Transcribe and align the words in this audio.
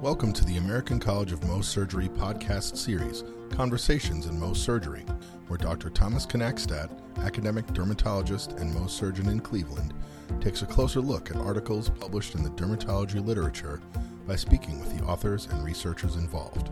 Welcome 0.00 0.32
to 0.32 0.46
the 0.46 0.56
American 0.56 0.98
College 0.98 1.30
of 1.30 1.40
Mohs 1.40 1.64
Surgery 1.64 2.08
podcast 2.08 2.78
series, 2.78 3.22
Conversations 3.50 4.24
in 4.24 4.40
Mohs 4.40 4.56
Surgery, 4.56 5.04
where 5.48 5.58
Dr. 5.58 5.90
Thomas 5.90 6.24
Knackstadt, 6.24 6.90
academic 7.18 7.66
dermatologist 7.74 8.52
and 8.52 8.74
Mohs 8.74 8.92
surgeon 8.92 9.28
in 9.28 9.40
Cleveland, 9.40 9.92
takes 10.40 10.62
a 10.62 10.66
closer 10.66 11.02
look 11.02 11.30
at 11.30 11.36
articles 11.36 11.90
published 11.90 12.34
in 12.34 12.42
the 12.42 12.48
dermatology 12.52 13.22
literature 13.22 13.82
by 14.26 14.36
speaking 14.36 14.80
with 14.80 14.96
the 14.96 15.04
authors 15.04 15.44
and 15.48 15.62
researchers 15.62 16.16
involved. 16.16 16.70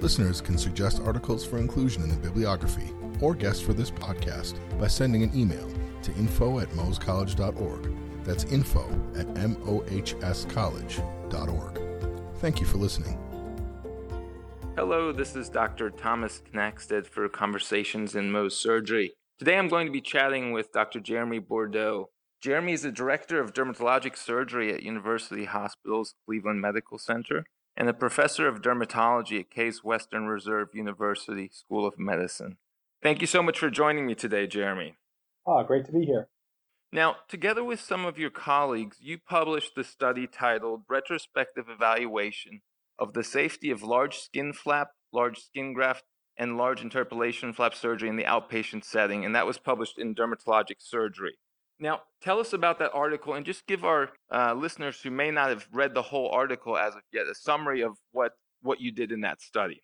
Listeners 0.00 0.40
can 0.40 0.58
suggest 0.58 1.00
articles 1.02 1.46
for 1.46 1.58
inclusion 1.58 2.02
in 2.02 2.08
the 2.08 2.16
bibliography 2.16 2.90
or 3.20 3.34
guests 3.34 3.62
for 3.62 3.72
this 3.72 3.90
podcast 3.90 4.54
by 4.80 4.88
sending 4.88 5.22
an 5.22 5.30
email 5.36 5.68
to 6.02 6.12
info 6.14 6.58
at 6.58 6.68
mohscollege.org. 6.70 7.94
That's 8.24 8.42
info 8.44 8.84
at 9.16 9.26
mohscollege.org. 9.34 11.80
Thank 12.40 12.60
you 12.60 12.66
for 12.66 12.78
listening. 12.78 13.29
Hello, 14.80 15.12
this 15.12 15.36
is 15.36 15.50
Dr. 15.50 15.90
Thomas 15.90 16.40
Knackstadt 16.54 17.06
for 17.06 17.28
Conversations 17.28 18.14
in 18.14 18.32
Mohs 18.32 18.52
Surgery. 18.52 19.12
Today 19.38 19.58
I'm 19.58 19.68
going 19.68 19.84
to 19.86 19.92
be 19.92 20.00
chatting 20.00 20.52
with 20.52 20.72
Dr. 20.72 21.00
Jeremy 21.00 21.38
Bordeaux. 21.38 22.08
Jeremy 22.40 22.72
is 22.72 22.80
the 22.80 22.90
Director 22.90 23.38
of 23.40 23.52
Dermatologic 23.52 24.16
Surgery 24.16 24.72
at 24.72 24.82
University 24.82 25.44
Hospitals 25.44 26.14
Cleveland 26.24 26.62
Medical 26.62 26.96
Center 26.96 27.44
and 27.76 27.90
a 27.90 27.92
Professor 27.92 28.48
of 28.48 28.62
Dermatology 28.62 29.40
at 29.40 29.50
Case 29.50 29.84
Western 29.84 30.28
Reserve 30.28 30.68
University 30.72 31.50
School 31.52 31.86
of 31.86 31.98
Medicine. 31.98 32.56
Thank 33.02 33.20
you 33.20 33.26
so 33.26 33.42
much 33.42 33.58
for 33.58 33.68
joining 33.68 34.06
me 34.06 34.14
today, 34.14 34.46
Jeremy. 34.46 34.96
Oh, 35.46 35.62
great 35.62 35.84
to 35.84 35.92
be 35.92 36.06
here. 36.06 36.28
Now, 36.90 37.16
together 37.28 37.62
with 37.62 37.80
some 37.80 38.06
of 38.06 38.18
your 38.18 38.30
colleagues, 38.30 38.96
you 38.98 39.18
published 39.18 39.74
the 39.74 39.84
study 39.84 40.26
titled 40.26 40.84
Retrospective 40.88 41.66
Evaluation 41.68 42.62
of 43.00 43.14
the 43.14 43.24
safety 43.24 43.70
of 43.70 43.82
large 43.82 44.18
skin 44.18 44.52
flap, 44.52 44.90
large 45.12 45.38
skin 45.38 45.72
graft, 45.72 46.04
and 46.36 46.56
large 46.56 46.82
interpolation 46.82 47.52
flap 47.52 47.74
surgery 47.74 48.08
in 48.08 48.16
the 48.16 48.24
outpatient 48.24 48.84
setting, 48.84 49.24
and 49.24 49.34
that 49.34 49.46
was 49.46 49.58
published 49.58 49.98
in 49.98 50.14
Dermatologic 50.14 50.76
Surgery. 50.78 51.38
Now, 51.78 52.02
tell 52.22 52.38
us 52.38 52.52
about 52.52 52.78
that 52.78 52.92
article 52.92 53.34
and 53.34 53.44
just 53.44 53.66
give 53.66 53.84
our 53.84 54.10
uh, 54.32 54.54
listeners 54.54 55.00
who 55.00 55.10
may 55.10 55.30
not 55.30 55.48
have 55.48 55.66
read 55.72 55.94
the 55.94 56.02
whole 56.02 56.28
article 56.30 56.76
as 56.76 56.94
of 56.94 57.00
yet 57.12 57.26
a 57.26 57.34
summary 57.34 57.80
of 57.80 57.96
what, 58.12 58.32
what 58.60 58.80
you 58.80 58.92
did 58.92 59.12
in 59.12 59.22
that 59.22 59.40
study. 59.40 59.82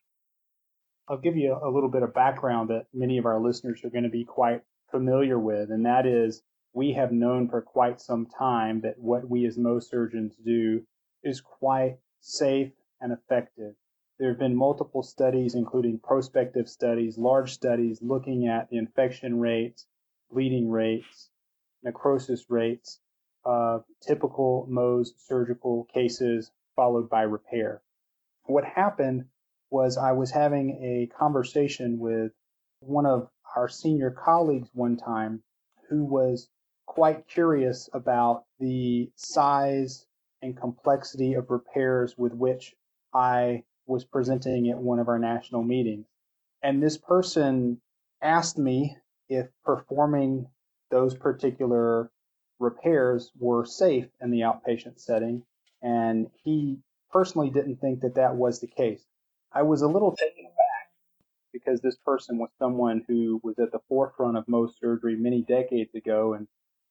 I'll 1.09 1.19
give 1.19 1.37
you 1.37 1.57
a 1.63 1.71
little 1.71 1.89
bit 1.91 2.03
of 2.03 2.13
background 2.13 2.69
that 2.69 2.87
many 2.93 3.17
of 3.17 3.25
our 3.27 3.41
listeners 3.41 3.81
are 3.85 3.91
going 3.91 4.05
to 4.05 4.11
be 4.11 4.25
quite 4.25 4.61
familiar 4.91 5.39
with, 5.39 5.71
and 5.71 5.87
that 5.87 6.05
is 6.05 6.43
we 6.75 6.93
have 6.93 7.13
known 7.13 7.49
for 7.49 7.63
quite 7.63 8.01
some 8.01 8.27
time 8.39 8.83
that 8.83 8.99
what 8.99 9.29
we 9.29 9.47
as 9.47 9.57
Mohs 9.57 9.85
surgeons 9.85 10.35
do 10.45 10.83
is 11.23 11.41
quite 11.41 11.97
safe 12.21 12.73
and 13.01 13.13
effective. 13.13 13.75
There 14.19 14.31
have 14.31 14.39
been 14.39 14.57
multiple 14.57 15.03
studies, 15.03 15.55
including 15.55 15.99
prospective 15.99 16.69
studies, 16.69 17.19
large 17.19 17.53
studies 17.53 18.01
looking 18.01 18.47
at 18.47 18.71
the 18.71 18.79
infection 18.79 19.39
rates, 19.41 19.87
bleeding 20.31 20.71
rates, 20.71 21.31
necrosis 21.83 22.49
rates 22.49 22.99
of 23.45 23.85
typical 24.01 24.67
Mohs 24.71 25.09
surgical 25.19 25.85
cases 25.85 26.51
followed 26.75 27.09
by 27.09 27.23
repair. 27.23 27.83
What 28.45 28.65
happened 28.65 29.27
was 29.71 29.97
I 29.99 30.13
was 30.13 30.31
having 30.31 30.83
a 30.83 31.09
conversation 31.17 31.99
with 31.99 32.33
one 32.81 33.07
of 33.07 33.29
our 33.55 33.69
senior 33.69 34.11
colleagues 34.11 34.69
one 34.73 34.97
time 34.97 35.43
who 35.89 36.05
was 36.05 36.49
quite 36.87 37.29
curious 37.29 37.89
about 37.93 38.45
the 38.59 39.11
size 39.17 40.07
and 40.43 40.57
complexity 40.57 41.35
of 41.35 41.51
repairs 41.51 42.17
with 42.17 42.33
which 42.33 42.75
I 43.17 43.63
was 43.87 44.05
presenting 44.05 44.69
at 44.69 44.77
one 44.77 44.99
of 44.99 45.09
our 45.09 45.19
national 45.19 45.63
meetings. 45.63 46.07
And 46.63 46.83
this 46.83 46.99
person 46.99 47.81
asked 48.21 48.59
me 48.59 48.95
if 49.31 49.49
performing 49.65 50.49
those 50.91 51.15
particular 51.15 52.11
repairs 52.59 53.33
were 53.39 53.65
safe 53.65 54.09
in 54.21 54.31
the 54.31 54.41
outpatient 54.41 55.01
setting. 55.01 55.45
And 55.81 56.27
he 56.45 56.79
personally 57.11 57.49
didn't 57.49 57.77
think 57.77 58.01
that 58.01 58.17
that 58.17 58.37
was 58.37 58.61
the 58.61 58.67
case. 58.67 59.03
I 59.51 59.63
was 59.63 59.81
a 59.81 59.89
little 59.89 60.15
taken 60.15 60.45
aback 60.45 60.91
because 61.55 61.81
this 61.81 61.97
person 62.05 62.37
was 62.37 62.51
someone 62.59 63.03
who 63.09 63.41
was 63.43 63.59
at 63.59 63.73
the 63.73 63.81
forefront 63.89 64.37
of 64.37 64.45
Mohs 64.47 64.73
surgery 64.79 65.17
many 65.17 65.41
decades 65.41 65.95
ago 65.95 66.35
and 66.35 66.47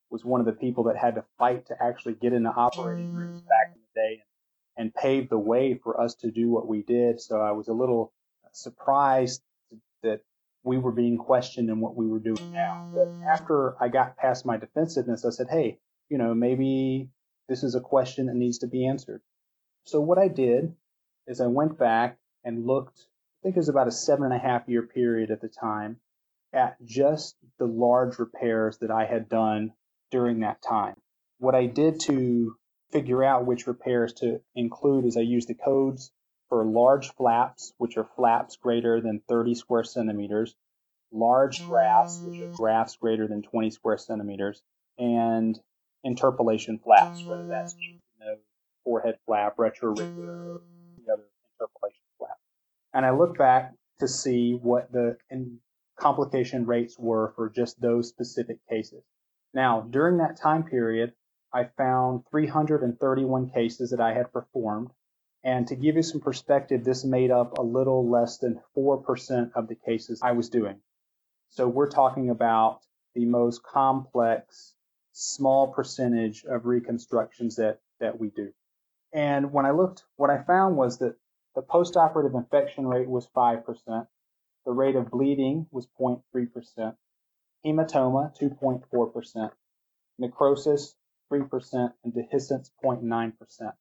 was 0.09 0.25
one 0.25 0.40
of 0.40 0.47
the 0.47 0.53
people 0.53 0.85
that 0.85 0.97
had 0.97 1.16
to 1.16 1.25
fight 1.38 1.68
to 1.68 1.75
actually 1.84 2.16
get 2.16 2.34
into 2.34 2.50
operating 2.50 3.14
rooms 3.14 3.41
back 3.41 3.75
in 3.75 3.81
the 3.81 4.02
day 4.02 4.24
and 4.78 4.94
paved 4.94 5.30
the 5.30 5.40
way 5.40 5.80
for 5.81 6.00
us 6.00 6.16
to 6.16 6.31
do 6.31 6.50
what 6.50 6.68
we 6.68 6.81
did. 6.81 7.22
So 7.22 7.40
I 7.40 7.52
was 7.52 7.68
a 7.68 7.74
little 7.74 8.12
surprised 8.52 9.41
that 10.03 10.22
we 10.63 10.78
were 10.78 10.91
being 10.91 11.18
questioned 11.18 11.69
in 11.69 11.80
what 11.80 11.96
we 11.96 12.08
were 12.08 12.19
doing 12.19 12.52
now. 12.52 12.88
But 12.94 13.14
after 13.31 13.81
I 13.81 13.88
got 13.88 14.18
past 14.18 14.46
my 14.46 14.58
defensiveness, 14.58 15.25
I 15.25 15.30
said, 15.30 15.47
hey, 15.50 15.80
you 16.09 16.18
know, 16.18 16.34
maybe 16.34 17.09
this 17.47 17.64
is 17.64 17.75
a 17.75 17.81
question 17.81 18.25
that 18.28 18.35
needs 18.35 18.59
to 18.59 18.68
be 18.68 18.88
answered. 18.88 19.22
So 19.84 20.02
what 20.02 20.18
I 20.18 20.28
did 20.28 20.74
is 21.28 21.41
I 21.41 21.47
went 21.47 21.78
back 21.78 22.18
and 22.44 22.66
looked, 22.66 23.00
I 23.00 23.40
think 23.44 23.56
it 23.56 23.59
was 23.59 23.69
about 23.69 23.88
a 23.88 23.91
seven 23.91 24.25
and 24.25 24.34
a 24.34 24.40
half 24.40 24.68
year 24.68 24.81
period 24.81 25.31
at 25.31 25.41
the 25.41 25.47
time, 25.47 25.97
at 26.53 26.78
just 26.84 27.35
the 27.59 27.66
large 27.66 28.18
repairs 28.18 28.78
that 28.80 28.91
I 28.91 29.06
had 29.06 29.30
done 29.30 29.74
during 30.12 30.40
that 30.40 30.62
time. 30.62 30.96
What 31.38 31.56
I 31.56 31.66
did 31.68 32.00
to 32.02 32.56
figure 32.96 33.26
out 33.26 33.46
which 33.46 33.68
repairs 33.68 34.14
to 34.14 34.40
include 34.56 35.04
as 35.04 35.18
I 35.18 35.22
use 35.22 35.46
the 35.48 35.54
codes 35.54 36.12
for 36.48 36.64
large 36.64 37.14
flaps, 37.16 37.74
which 37.78 37.98
are 37.98 38.08
flaps 38.16 38.56
greater 38.56 39.02
than 39.02 39.22
30 39.28 39.54
square 39.56 39.84
centimeters, 39.84 40.56
large 41.12 41.66
grafts, 41.66 42.22
which 42.24 42.40
are 42.40 42.48
grafts 42.54 42.96
greater 42.96 43.28
than 43.28 43.42
20 43.42 43.70
square 43.72 43.98
centimeters, 43.98 44.62
and 44.98 45.60
interpolation 46.06 46.80
flaps, 46.80 47.22
whether 47.26 47.46
that's 47.50 47.76
you 47.82 48.26
know, 48.26 48.36
forehead 48.86 49.18
flap, 49.26 49.58
retroauricular, 49.58 50.60
the 50.96 51.12
other 51.12 51.26
interpolation 51.52 52.06
flap. 52.18 52.38
And 52.94 53.06
I 53.06 53.12
look 53.12 53.38
back 53.38 53.74
to 54.00 54.08
see 54.08 54.54
what 54.54 54.90
the 54.94 55.18
complication 56.00 56.66
rates 56.66 56.98
were 56.98 57.34
for 57.36 57.50
just 57.50 57.82
those 57.82 58.08
specific 58.08 58.60
cases. 58.70 59.04
Now, 59.54 59.82
during 59.82 60.20
that 60.20 60.38
time 60.38 60.64
period, 60.64 61.12
I 61.56 61.70
found 61.78 62.26
331 62.32 63.50
cases 63.52 63.92
that 63.92 64.02
I 64.02 64.14
had 64.14 64.34
performed. 64.34 64.92
And 65.42 65.66
to 65.70 65.76
give 65.78 65.96
you 65.96 66.04
some 66.04 66.20
perspective, 66.20 66.84
this 66.84 67.06
made 67.06 67.32
up 67.32 67.58
a 67.58 67.62
little 67.62 68.10
less 68.10 68.40
than 68.40 68.60
4% 68.76 69.52
of 69.56 69.70
the 69.70 69.76
cases 69.76 70.20
I 70.22 70.34
was 70.34 70.50
doing. 70.50 70.82
So 71.52 71.70
we're 71.70 71.90
talking 71.90 72.30
about 72.30 72.82
the 73.14 73.26
most 73.26 73.64
complex, 73.64 74.74
small 75.14 75.72
percentage 75.72 76.44
of 76.44 76.66
reconstructions 76.66 77.56
that, 77.56 77.80
that 78.02 78.20
we 78.20 78.32
do. 78.32 78.52
And 79.14 79.54
when 79.54 79.66
I 79.66 79.72
looked, 79.72 80.04
what 80.18 80.30
I 80.30 80.44
found 80.44 80.76
was 80.76 80.98
that 80.98 81.16
the 81.56 81.62
postoperative 81.62 82.36
infection 82.36 82.86
rate 82.86 83.08
was 83.08 83.30
5%. 83.34 84.08
The 84.66 84.72
rate 84.74 84.98
of 84.98 85.10
bleeding 85.10 85.68
was 85.72 85.88
0.3%. 85.98 86.98
Hematoma, 87.66 88.38
2.4%. 88.38 89.52
Necrosis, 90.20 90.96
3% 91.32 91.94
and 92.04 92.14
dehiscence 92.14 92.70
0.9%. 92.84 93.74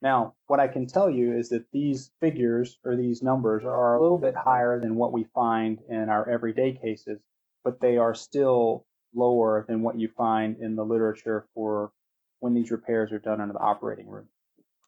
Now, 0.00 0.34
what 0.48 0.58
I 0.58 0.66
can 0.66 0.86
tell 0.86 1.08
you 1.08 1.36
is 1.36 1.50
that 1.50 1.70
these 1.72 2.10
figures 2.20 2.78
or 2.84 2.96
these 2.96 3.22
numbers 3.22 3.64
are 3.64 3.94
a 3.94 4.02
little 4.02 4.18
bit 4.18 4.34
higher 4.34 4.80
than 4.80 4.96
what 4.96 5.12
we 5.12 5.24
find 5.32 5.80
in 5.88 6.08
our 6.08 6.28
everyday 6.28 6.72
cases, 6.72 7.20
but 7.62 7.80
they 7.80 7.98
are 7.98 8.14
still 8.14 8.84
lower 9.14 9.64
than 9.68 9.82
what 9.82 9.98
you 9.98 10.08
find 10.08 10.56
in 10.58 10.74
the 10.74 10.84
literature 10.84 11.46
for 11.54 11.92
when 12.40 12.54
these 12.54 12.72
repairs 12.72 13.12
are 13.12 13.20
done 13.20 13.40
under 13.40 13.52
the 13.52 13.60
operating 13.60 14.08
room. 14.08 14.28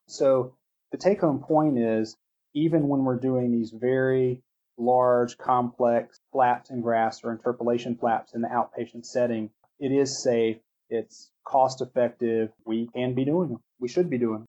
So 0.06 0.56
the 0.90 0.98
take 0.98 1.20
home 1.20 1.38
point 1.38 1.78
is 1.78 2.16
even 2.52 2.88
when 2.88 3.04
we're 3.04 3.18
doing 3.18 3.52
these 3.52 3.70
very 3.70 4.42
large, 4.76 5.38
complex 5.38 6.20
flaps 6.32 6.70
and 6.70 6.82
grafts 6.82 7.22
or 7.22 7.30
interpolation 7.30 7.96
flaps 7.96 8.34
in 8.34 8.40
the 8.40 8.48
outpatient 8.48 9.06
setting, 9.06 9.50
it 9.78 9.92
is 9.92 10.22
safe 10.22 10.58
it's 10.94 11.30
cost 11.46 11.80
effective. 11.80 12.50
We 12.64 12.88
can 12.94 13.14
be 13.14 13.24
doing 13.24 13.48
them. 13.50 13.60
We 13.78 13.88
should 13.88 14.08
be 14.08 14.18
doing 14.18 14.38
them. 14.38 14.46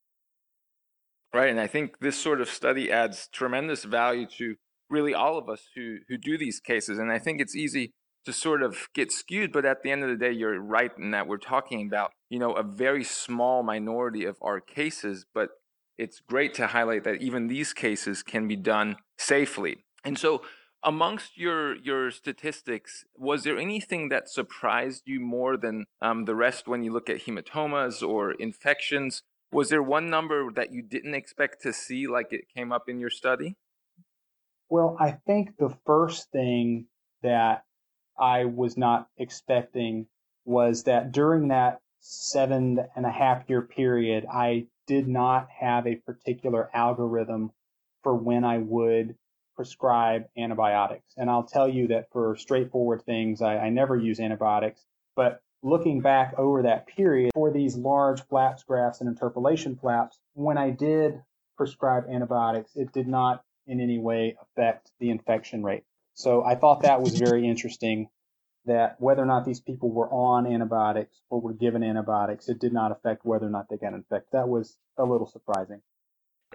Right. 1.33 1.49
And 1.49 1.59
I 1.59 1.67
think 1.67 1.99
this 1.99 2.17
sort 2.17 2.39
of 2.39 2.49
study 2.49 2.91
adds 2.91 3.27
tremendous 3.33 3.83
value 3.83 4.25
to 4.37 4.55
really 4.89 5.13
all 5.13 5.37
of 5.37 5.49
us 5.49 5.67
who, 5.75 5.97
who 6.07 6.17
do 6.17 6.37
these 6.37 6.59
cases. 6.59 6.97
And 6.97 7.11
I 7.11 7.19
think 7.19 7.41
it's 7.41 7.55
easy 7.55 7.91
to 8.23 8.31
sort 8.31 8.63
of 8.63 8.87
get 8.93 9.11
skewed. 9.11 9.51
But 9.51 9.65
at 9.65 9.83
the 9.83 9.91
end 9.91 10.03
of 10.03 10.09
the 10.09 10.15
day, 10.15 10.31
you're 10.31 10.59
right 10.59 10.91
in 10.97 11.11
that 11.11 11.27
we're 11.27 11.37
talking 11.37 11.85
about, 11.85 12.11
you 12.29 12.39
know, 12.39 12.53
a 12.53 12.63
very 12.63 13.03
small 13.03 13.63
minority 13.63 14.23
of 14.25 14.37
our 14.41 14.61
cases, 14.61 15.25
but 15.33 15.49
it's 15.97 16.21
great 16.21 16.53
to 16.55 16.67
highlight 16.67 17.03
that 17.03 17.21
even 17.21 17.47
these 17.47 17.73
cases 17.73 18.23
can 18.23 18.47
be 18.47 18.55
done 18.55 18.97
safely. 19.17 19.83
And 20.03 20.17
so 20.17 20.41
amongst 20.85 21.37
your 21.37 21.75
your 21.75 22.11
statistics, 22.11 23.05
was 23.17 23.43
there 23.43 23.57
anything 23.57 24.09
that 24.09 24.29
surprised 24.29 25.03
you 25.05 25.19
more 25.19 25.57
than 25.57 25.85
um, 26.01 26.25
the 26.25 26.35
rest 26.35 26.67
when 26.67 26.83
you 26.83 26.93
look 26.93 27.09
at 27.09 27.25
hematomas 27.25 28.07
or 28.07 28.31
infections? 28.33 29.23
Was 29.51 29.69
there 29.69 29.83
one 29.83 30.09
number 30.09 30.51
that 30.55 30.71
you 30.71 30.81
didn't 30.81 31.15
expect 31.15 31.61
to 31.63 31.73
see, 31.73 32.07
like 32.07 32.31
it 32.31 32.45
came 32.55 32.71
up 32.71 32.83
in 32.87 32.99
your 32.99 33.09
study? 33.09 33.55
Well, 34.69 34.95
I 34.99 35.17
think 35.25 35.57
the 35.57 35.75
first 35.85 36.31
thing 36.31 36.85
that 37.23 37.63
I 38.17 38.45
was 38.45 38.77
not 38.77 39.07
expecting 39.17 40.07
was 40.45 40.83
that 40.83 41.11
during 41.11 41.49
that 41.49 41.79
seven 41.99 42.79
and 42.95 43.05
a 43.05 43.11
half 43.11 43.43
year 43.49 43.63
period, 43.63 44.25
I 44.31 44.67
did 44.87 45.07
not 45.07 45.47
have 45.59 45.87
a 45.87 45.95
particular 45.95 46.69
algorithm 46.73 47.51
for 48.03 48.15
when 48.15 48.43
I 48.43 48.59
would 48.59 49.15
prescribe 49.55 50.25
antibiotics. 50.37 51.13
And 51.17 51.29
I'll 51.29 51.43
tell 51.45 51.67
you 51.67 51.87
that 51.87 52.11
for 52.11 52.35
straightforward 52.37 53.03
things, 53.03 53.41
I, 53.41 53.57
I 53.57 53.69
never 53.69 53.95
use 53.95 54.19
antibiotics. 54.19 54.85
But 55.15 55.41
looking 55.63 56.01
back 56.01 56.33
over 56.37 56.63
that 56.63 56.87
period 56.87 57.31
for 57.33 57.51
these 57.51 57.75
large 57.75 58.21
flaps 58.27 58.63
grafts 58.63 59.01
and 59.01 59.09
interpolation 59.09 59.75
flaps, 59.75 60.19
when 60.33 60.57
I 60.57 60.69
did 60.69 61.21
prescribe 61.57 62.05
antibiotics, 62.09 62.75
it 62.75 62.91
did 62.91 63.07
not 63.07 63.43
in 63.67 63.79
any 63.79 63.97
way 63.97 64.37
affect 64.41 64.91
the 64.99 65.09
infection 65.09 65.63
rate. 65.63 65.83
So 66.13 66.43
I 66.43 66.55
thought 66.55 66.83
that 66.83 67.01
was 67.01 67.17
very 67.17 67.47
interesting 67.49 68.09
that 68.65 68.95
whether 68.99 69.21
or 69.21 69.25
not 69.25 69.45
these 69.45 69.59
people 69.59 69.91
were 69.91 70.09
on 70.09 70.47
antibiotics 70.47 71.21
or 71.29 71.39
were 71.39 71.53
given 71.53 71.83
antibiotics, 71.83 72.49
it 72.49 72.59
did 72.59 72.73
not 72.73 72.91
affect 72.91 73.25
whether 73.25 73.45
or 73.45 73.51
not 73.51 73.69
they 73.69 73.77
got 73.77 73.93
infected. 73.93 74.29
That 74.31 74.47
was 74.47 74.77
a 74.97 75.03
little 75.03 75.27
surprising. 75.27 75.81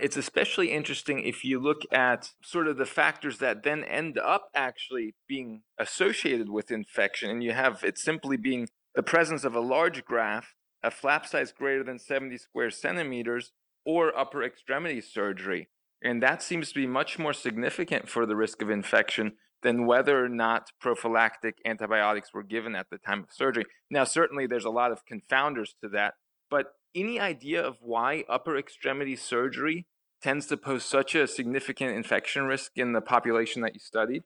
It's 0.01 0.17
especially 0.17 0.71
interesting 0.71 1.21
if 1.21 1.45
you 1.45 1.61
look 1.61 1.83
at 1.93 2.31
sort 2.43 2.69
of 2.69 2.79
the 2.79 2.87
factors 2.87 3.39
that 3.39 3.63
then 3.63 3.85
end 3.85 4.19
up 4.19 4.49
actually 4.55 5.15
being 5.29 5.63
associated 5.79 6.49
with 6.49 6.71
infection, 6.71 7.31
and 7.31 7.43
you 7.43 7.53
have 7.53 7.85
it 7.85 7.99
simply 7.99 8.37
being 8.37 8.69
the 8.95 9.03
presence 9.03 9.45
of 9.45 9.55
a 9.55 9.61
large 9.61 10.05
graft, 10.05 10.55
a 10.83 10.91
flap 10.91 11.27
size 11.27 11.53
greater 11.53 11.85
than 11.85 11.99
70 11.99 12.39
square 12.39 12.71
centimeters, 12.71 13.53
or 13.85 14.17
upper 14.17 14.43
extremity 14.43 15.01
surgery. 15.01 15.69
And 16.03 16.23
that 16.23 16.43
seems 16.43 16.71
to 16.71 16.75
be 16.75 16.87
much 16.87 17.19
more 17.19 17.33
significant 17.35 18.09
for 18.09 18.25
the 18.25 18.37
risk 18.37 18.63
of 18.63 18.71
infection 18.71 19.33
than 19.63 19.87
whether 19.87 20.25
or 20.25 20.29
not 20.29 20.71
prophylactic 20.81 21.59
antibiotics 21.67 22.33
were 22.33 22.43
given 22.43 22.75
at 22.75 22.89
the 22.91 22.99
time 22.99 23.21
of 23.21 23.33
surgery. 23.33 23.65
Now, 23.91 24.05
certainly 24.05 24.47
there's 24.47 24.65
a 24.65 24.71
lot 24.71 24.93
of 24.93 25.05
confounders 25.05 25.75
to 25.83 25.89
that, 25.91 26.15
but 26.51 26.73
any 26.95 27.21
idea 27.21 27.65
of 27.65 27.79
why 27.81 28.25
upper 28.29 28.57
extremity 28.57 29.17
surgery 29.17 29.87
tends 30.23 30.47
to 30.47 30.57
pose 30.57 30.85
such 30.85 31.15
a 31.15 31.27
significant 31.27 31.97
infection 31.97 32.45
risk 32.45 32.73
in 32.77 32.93
the 32.93 33.01
population 33.01 33.63
that 33.63 33.75
you 33.75 33.81
studied? 33.81 34.23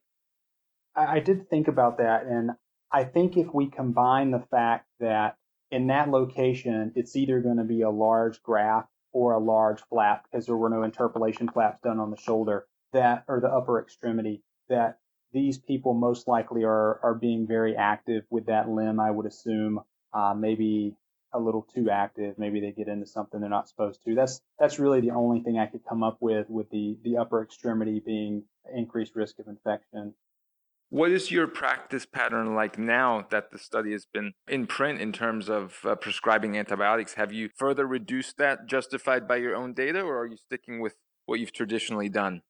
I, 0.96 1.20
did 1.20 1.49
think 1.50 1.66
about 1.69 1.99
that, 1.99 2.26
and 2.26 2.52
I 2.93 3.05
think 3.05 3.37
if 3.37 3.52
we 3.52 3.69
combine 3.69 4.31
the 4.31 4.44
fact 4.50 4.87
that 5.00 5.37
in 5.70 5.88
that 5.88 6.08
location, 6.08 6.93
it's 6.94 7.16
either 7.16 7.40
going 7.40 7.56
to 7.56 7.64
be 7.64 7.82
a 7.82 7.90
large 7.90 8.40
graft 8.43 8.88
or 9.12 9.32
a 9.32 9.38
large 9.38 9.81
flap 9.88 10.25
because 10.25 10.46
there 10.46 10.56
were 10.56 10.69
no 10.69 10.82
interpolation 10.82 11.49
flaps 11.49 11.81
done 11.82 11.99
on 11.99 12.11
the 12.11 12.16
shoulder 12.16 12.66
that 12.93 13.25
or 13.28 13.40
the 13.40 13.49
upper 13.49 13.81
extremity 13.81 14.43
that 14.69 14.99
these 15.32 15.58
people 15.58 15.94
most 15.94 16.28
likely 16.28 16.64
are 16.64 17.00
are 17.02 17.14
being 17.14 17.46
very 17.46 17.76
active 17.76 18.25
with 18.31 18.46
that 18.46 18.69
limb 18.69 19.00
i 19.00 19.11
would 19.11 19.26
assume 19.26 19.81
uh, 20.12 20.34
maybe 20.34 20.94
a 21.35 21.39
little 21.39 21.67
too 21.75 21.91
active 21.91 22.39
maybe 22.39 22.61
they 22.61 22.73
get 22.73 22.89
into 22.89 23.07
something 23.07 23.41
they're 23.41 23.51
not 23.51 23.69
supposed 23.69 24.01
to 24.05 24.15
that's 24.15 24.41
that's 24.59 24.79
really 24.79 25.01
the 25.01 25.11
only 25.11 25.41
thing 25.41 25.59
i 25.59 25.67
could 25.67 25.85
come 25.85 26.03
up 26.03 26.17
with 26.21 26.49
with 26.49 26.71
the 26.71 26.97
the 27.03 27.17
upper 27.17 27.43
extremity 27.43 28.01
being 28.05 28.43
increased 28.75 29.15
risk 29.15 29.39
of 29.39 29.47
infection 29.49 30.15
what 30.91 31.11
is 31.11 31.33
your 31.33 31.49
practice 31.49 32.07
pattern 32.07 32.55
like 32.55 32.79
now 32.79 33.27
that 33.31 33.51
the 33.51 33.59
study 33.59 33.91
has 33.91 34.07
been 34.07 34.33
in 34.47 34.69
print 34.69 35.01
in 35.01 35.11
terms 35.13 35.49
of 35.49 35.81
uh, 35.85 35.97
prescribing 35.97 36.57
antibiotics? 36.57 37.15
Have 37.15 37.33
you 37.33 37.51
further 37.57 37.85
reduced 37.85 38.37
that 38.39 38.67
justified 38.67 39.27
by 39.27 39.37
your 39.37 39.57
own 39.57 39.75
data, 39.75 40.03
or 40.03 40.21
are 40.21 40.27
you 40.27 40.37
sticking 40.37 40.79
with 40.79 40.95
what 41.27 41.41
you've 41.41 41.53
traditionally 41.53 42.09
done? 42.09 42.43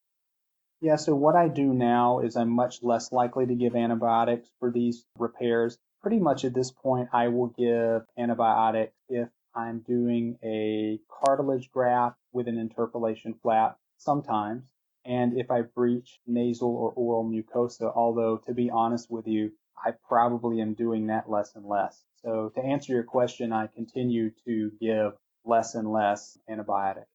Yeah, 0.79 0.97
so 0.97 1.15
what 1.15 1.35
I 1.35 1.47
do 1.47 1.73
now 1.73 2.19
is 2.19 2.35
I'm 2.35 2.51
much 2.51 2.83
less 2.83 3.11
likely 3.11 3.47
to 3.47 3.55
give 3.55 3.75
antibiotics 3.75 4.49
for 4.59 4.69
these 4.69 5.05
repairs. 5.17 5.79
Pretty 6.05 6.19
much 6.19 6.45
at 6.45 6.53
this 6.53 6.69
point, 6.69 7.09
I 7.13 7.29
will 7.29 7.47
give 7.47 8.03
antibiotics 8.15 8.93
if 9.09 9.27
I'm 9.55 9.79
doing 9.79 10.37
a 10.43 10.99
cartilage 11.09 11.71
graft 11.71 12.19
with 12.31 12.47
an 12.47 12.59
interpolation 12.59 13.33
flap 13.41 13.79
sometimes 13.97 14.65
and 15.05 15.37
if 15.37 15.49
I 15.51 15.61
breach 15.61 16.19
nasal 16.25 16.69
or 16.69 16.91
oral 16.91 17.23
mucosa, 17.23 17.91
although 17.95 18.37
to 18.45 18.53
be 18.53 18.69
honest 18.69 19.09
with 19.09 19.27
you, 19.27 19.51
I 19.83 19.93
probably 20.07 20.61
am 20.61 20.73
doing 20.73 21.07
that 21.07 21.29
less 21.29 21.55
and 21.55 21.65
less. 21.65 22.03
So 22.23 22.51
to 22.55 22.61
answer 22.61 22.93
your 22.93 23.03
question, 23.03 23.53
I 23.53 23.67
continue 23.67 24.31
to 24.45 24.71
give 24.79 25.13
less 25.43 25.75
and 25.75 25.91
less 25.91 26.37
antibiotic. 26.49 27.05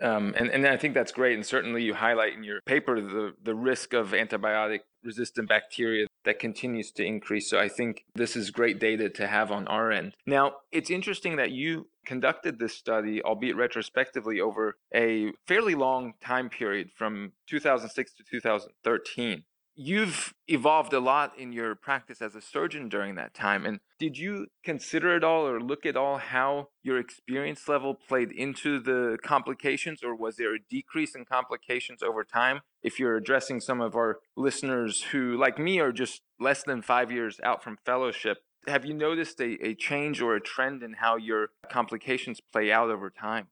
Um, 0.00 0.32
and, 0.38 0.48
and 0.50 0.64
I 0.66 0.76
think 0.76 0.94
that's 0.94 1.10
great. 1.10 1.34
And 1.34 1.44
certainly 1.44 1.82
you 1.82 1.94
highlight 1.94 2.34
in 2.34 2.44
your 2.44 2.60
paper 2.66 3.00
the, 3.00 3.34
the 3.42 3.54
risk 3.54 3.94
of 3.94 4.10
antibiotic 4.10 4.80
resistant 5.02 5.48
bacteria 5.48 6.06
that 6.28 6.38
continues 6.38 6.92
to 6.92 7.02
increase. 7.02 7.48
So 7.48 7.58
I 7.58 7.68
think 7.68 8.04
this 8.14 8.36
is 8.36 8.50
great 8.50 8.78
data 8.78 9.08
to 9.08 9.26
have 9.26 9.50
on 9.50 9.66
our 9.66 9.90
end. 9.90 10.12
Now, 10.26 10.56
it's 10.70 10.90
interesting 10.90 11.36
that 11.36 11.52
you 11.52 11.88
conducted 12.04 12.58
this 12.58 12.74
study, 12.74 13.22
albeit 13.22 13.56
retrospectively, 13.56 14.38
over 14.38 14.76
a 14.94 15.32
fairly 15.46 15.74
long 15.74 16.12
time 16.20 16.50
period 16.50 16.90
from 16.94 17.32
2006 17.46 18.12
to 18.12 18.24
2013 18.30 19.44
you've 19.80 20.34
evolved 20.48 20.92
a 20.92 20.98
lot 20.98 21.38
in 21.38 21.52
your 21.52 21.76
practice 21.76 22.20
as 22.20 22.34
a 22.34 22.40
surgeon 22.40 22.88
during 22.88 23.14
that 23.14 23.32
time. 23.32 23.64
And 23.64 23.78
did 24.00 24.18
you 24.18 24.48
consider 24.64 25.14
at 25.14 25.22
all 25.22 25.46
or 25.46 25.60
look 25.60 25.86
at 25.86 25.96
all 25.96 26.18
how 26.18 26.70
your 26.82 26.98
experience 26.98 27.68
level 27.68 27.94
played 27.94 28.32
into 28.32 28.80
the 28.80 29.18
complications, 29.22 30.02
or 30.02 30.16
was 30.16 30.36
there 30.36 30.56
a 30.56 30.58
decrease 30.68 31.14
in 31.14 31.24
complications 31.24 32.02
over 32.02 32.24
time? 32.24 32.60
If 32.82 32.98
you're 32.98 33.16
addressing 33.16 33.60
some 33.60 33.80
of 33.80 33.94
our 33.94 34.18
listeners 34.36 35.02
who, 35.12 35.38
like 35.38 35.60
me, 35.60 35.78
are 35.78 35.92
just 35.92 36.22
less 36.40 36.64
than 36.64 36.82
five 36.82 37.12
years 37.12 37.38
out 37.44 37.62
from 37.62 37.78
fellowship, 37.86 38.38
have 38.66 38.84
you 38.84 38.94
noticed 38.94 39.40
a, 39.40 39.64
a 39.64 39.74
change 39.76 40.20
or 40.20 40.34
a 40.34 40.40
trend 40.40 40.82
in 40.82 40.94
how 40.94 41.16
your 41.16 41.50
complications 41.70 42.40
play 42.40 42.72
out 42.72 42.90
over 42.90 43.10
time? 43.10 43.46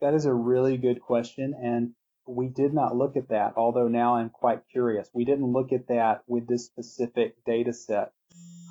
That 0.00 0.12
is 0.12 0.26
a 0.26 0.34
really 0.34 0.76
good 0.76 1.00
question. 1.00 1.54
And 1.62 1.92
we 2.26 2.48
did 2.48 2.74
not 2.74 2.96
look 2.96 3.16
at 3.16 3.28
that, 3.28 3.54
although 3.56 3.88
now 3.88 4.16
I'm 4.16 4.30
quite 4.30 4.62
curious. 4.70 5.08
We 5.12 5.24
didn't 5.24 5.52
look 5.52 5.72
at 5.72 5.88
that 5.88 6.22
with 6.26 6.46
this 6.46 6.66
specific 6.66 7.36
data 7.44 7.72
set. 7.72 8.12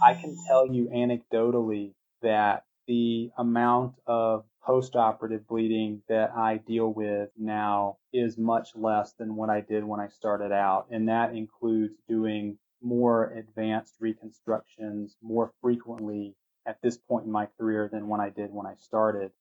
I 0.03 0.13
can 0.13 0.35
tell 0.47 0.67
you 0.67 0.89
anecdotally 0.93 1.93
that 2.21 2.65
the 2.87 3.31
amount 3.37 3.95
of 4.05 4.45
postoperative 4.67 5.47
bleeding 5.47 6.01
that 6.09 6.31
I 6.35 6.57
deal 6.57 6.91
with 6.91 7.29
now 7.37 7.97
is 8.11 8.37
much 8.37 8.69
less 8.75 9.13
than 9.13 9.35
what 9.35 9.49
I 9.49 9.61
did 9.61 9.83
when 9.83 9.99
I 9.99 10.07
started 10.07 10.51
out. 10.51 10.87
And 10.91 11.09
that 11.09 11.35
includes 11.35 11.95
doing 12.07 12.57
more 12.81 13.31
advanced 13.31 13.95
reconstructions 13.99 15.15
more 15.21 15.51
frequently 15.61 16.35
at 16.67 16.81
this 16.81 16.97
point 16.97 17.25
in 17.25 17.31
my 17.31 17.47
career 17.59 17.89
than 17.91 18.07
when 18.07 18.21
I 18.21 18.29
did 18.29 18.51
when 18.51 18.65
I 18.65 18.75
started. 18.75 19.31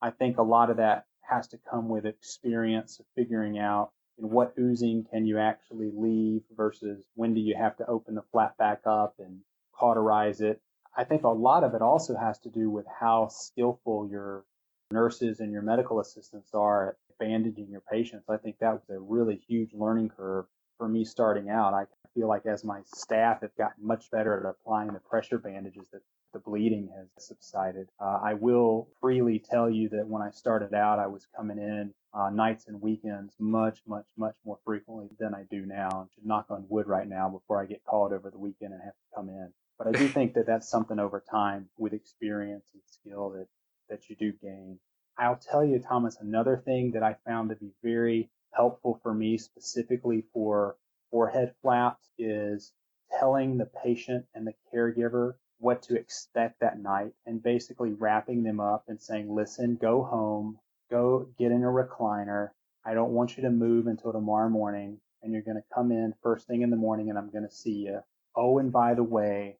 I 0.00 0.10
think 0.10 0.38
a 0.38 0.42
lot 0.42 0.70
of 0.70 0.76
that 0.76 1.06
has 1.28 1.48
to 1.48 1.58
come 1.70 1.88
with 1.88 2.06
experience 2.06 2.98
of 2.98 3.06
figuring 3.14 3.58
out 3.58 3.90
what 4.16 4.52
oozing 4.58 5.06
can 5.10 5.26
you 5.26 5.38
actually 5.38 5.90
leave 5.94 6.42
versus 6.56 7.04
when 7.14 7.34
do 7.34 7.40
you 7.40 7.54
have 7.56 7.76
to 7.76 7.86
open 7.86 8.14
the 8.14 8.24
flap 8.32 8.56
back 8.58 8.80
up 8.84 9.14
and 9.18 9.40
cauterize 9.78 10.40
it. 10.40 10.60
I 10.96 11.04
think 11.04 11.22
a 11.22 11.28
lot 11.28 11.64
of 11.64 11.74
it 11.74 11.82
also 11.82 12.16
has 12.16 12.38
to 12.40 12.50
do 12.50 12.70
with 12.70 12.86
how 13.00 13.28
skillful 13.28 14.08
your 14.10 14.44
nurses 14.90 15.40
and 15.40 15.52
your 15.52 15.62
medical 15.62 16.00
assistants 16.00 16.50
are 16.54 16.88
at 16.90 16.94
bandaging 17.18 17.68
your 17.70 17.82
patients. 17.90 18.28
I 18.28 18.36
think 18.36 18.58
that 18.58 18.72
was 18.72 18.82
a 18.90 18.98
really 18.98 19.40
huge 19.46 19.72
learning 19.72 20.10
curve 20.10 20.46
for 20.76 20.88
me 20.88 21.04
starting 21.04 21.50
out. 21.50 21.74
I 21.74 21.84
feel 22.14 22.28
like 22.28 22.46
as 22.46 22.64
my 22.64 22.80
staff 22.84 23.42
have 23.42 23.54
gotten 23.56 23.86
much 23.86 24.10
better 24.10 24.38
at 24.38 24.46
applying 24.46 24.92
the 24.92 25.00
pressure 25.00 25.38
bandages 25.38 25.88
that 25.92 26.02
the 26.32 26.38
bleeding 26.38 26.90
has 26.96 27.08
subsided. 27.18 27.88
Uh, 28.00 28.20
I 28.22 28.34
will 28.34 28.88
freely 29.00 29.38
tell 29.38 29.70
you 29.70 29.88
that 29.90 30.06
when 30.06 30.22
I 30.22 30.30
started 30.30 30.74
out, 30.74 30.98
I 30.98 31.06
was 31.06 31.26
coming 31.36 31.58
in 31.58 31.92
uh, 32.14 32.30
nights 32.30 32.66
and 32.68 32.80
weekends 32.80 33.34
much, 33.38 33.80
much, 33.86 34.06
much 34.16 34.34
more 34.44 34.58
frequently 34.64 35.08
than 35.18 35.34
I 35.34 35.44
do 35.50 35.64
now. 35.66 35.88
I 35.88 36.04
should 36.14 36.26
knock 36.26 36.46
on 36.50 36.66
wood 36.68 36.86
right 36.86 37.08
now 37.08 37.28
before 37.28 37.60
I 37.60 37.66
get 37.66 37.84
called 37.84 38.12
over 38.12 38.30
the 38.30 38.38
weekend 38.38 38.72
and 38.72 38.82
have 38.82 38.92
to 38.92 39.14
come 39.14 39.28
in. 39.28 39.52
But 39.78 39.88
I 39.88 39.92
do 39.92 40.08
think 40.16 40.34
that 40.34 40.46
that's 40.46 40.68
something 40.68 40.98
over 40.98 41.22
time 41.30 41.68
with 41.78 41.92
experience 41.92 42.66
and 42.72 42.82
skill 42.86 43.30
that, 43.30 43.46
that 43.88 44.08
you 44.10 44.16
do 44.16 44.32
gain. 44.42 44.78
I'll 45.18 45.36
tell 45.36 45.64
you, 45.64 45.80
Thomas, 45.80 46.16
another 46.20 46.56
thing 46.64 46.92
that 46.92 47.02
I 47.02 47.16
found 47.26 47.50
to 47.50 47.56
be 47.56 47.72
very 47.82 48.30
helpful 48.52 49.00
for 49.02 49.12
me 49.12 49.38
specifically 49.38 50.24
for 50.32 50.76
forehead 51.10 51.54
flaps 51.62 52.08
is 52.18 52.72
telling 53.18 53.56
the 53.56 53.66
patient 53.82 54.26
and 54.34 54.46
the 54.46 54.54
caregiver 54.72 55.34
what 55.60 55.82
to 55.84 55.96
expect 55.96 56.60
that 56.60 56.80
night 56.80 57.12
and 57.26 57.42
basically 57.42 57.92
wrapping 57.92 58.42
them 58.42 58.60
up 58.60 58.84
and 58.88 59.00
saying, 59.00 59.34
listen, 59.34 59.76
go 59.80 60.04
home, 60.04 60.58
go 60.90 61.28
get 61.38 61.52
in 61.52 61.64
a 61.64 61.68
recliner. 61.68 62.50
I 62.84 62.94
don't 62.94 63.12
want 63.12 63.36
you 63.36 63.44
to 63.44 63.50
move 63.50 63.86
until 63.86 64.12
tomorrow 64.12 64.48
morning 64.48 64.98
and 65.22 65.32
you're 65.32 65.42
going 65.42 65.56
to 65.56 65.74
come 65.74 65.92
in 65.92 66.14
first 66.22 66.46
thing 66.46 66.62
in 66.62 66.70
the 66.70 66.76
morning 66.76 67.10
and 67.10 67.18
I'm 67.18 67.30
going 67.30 67.48
to 67.48 67.54
see 67.54 67.72
you. 67.86 68.00
Oh, 68.36 68.58
and 68.58 68.72
by 68.72 68.94
the 68.94 69.04
way, 69.04 69.58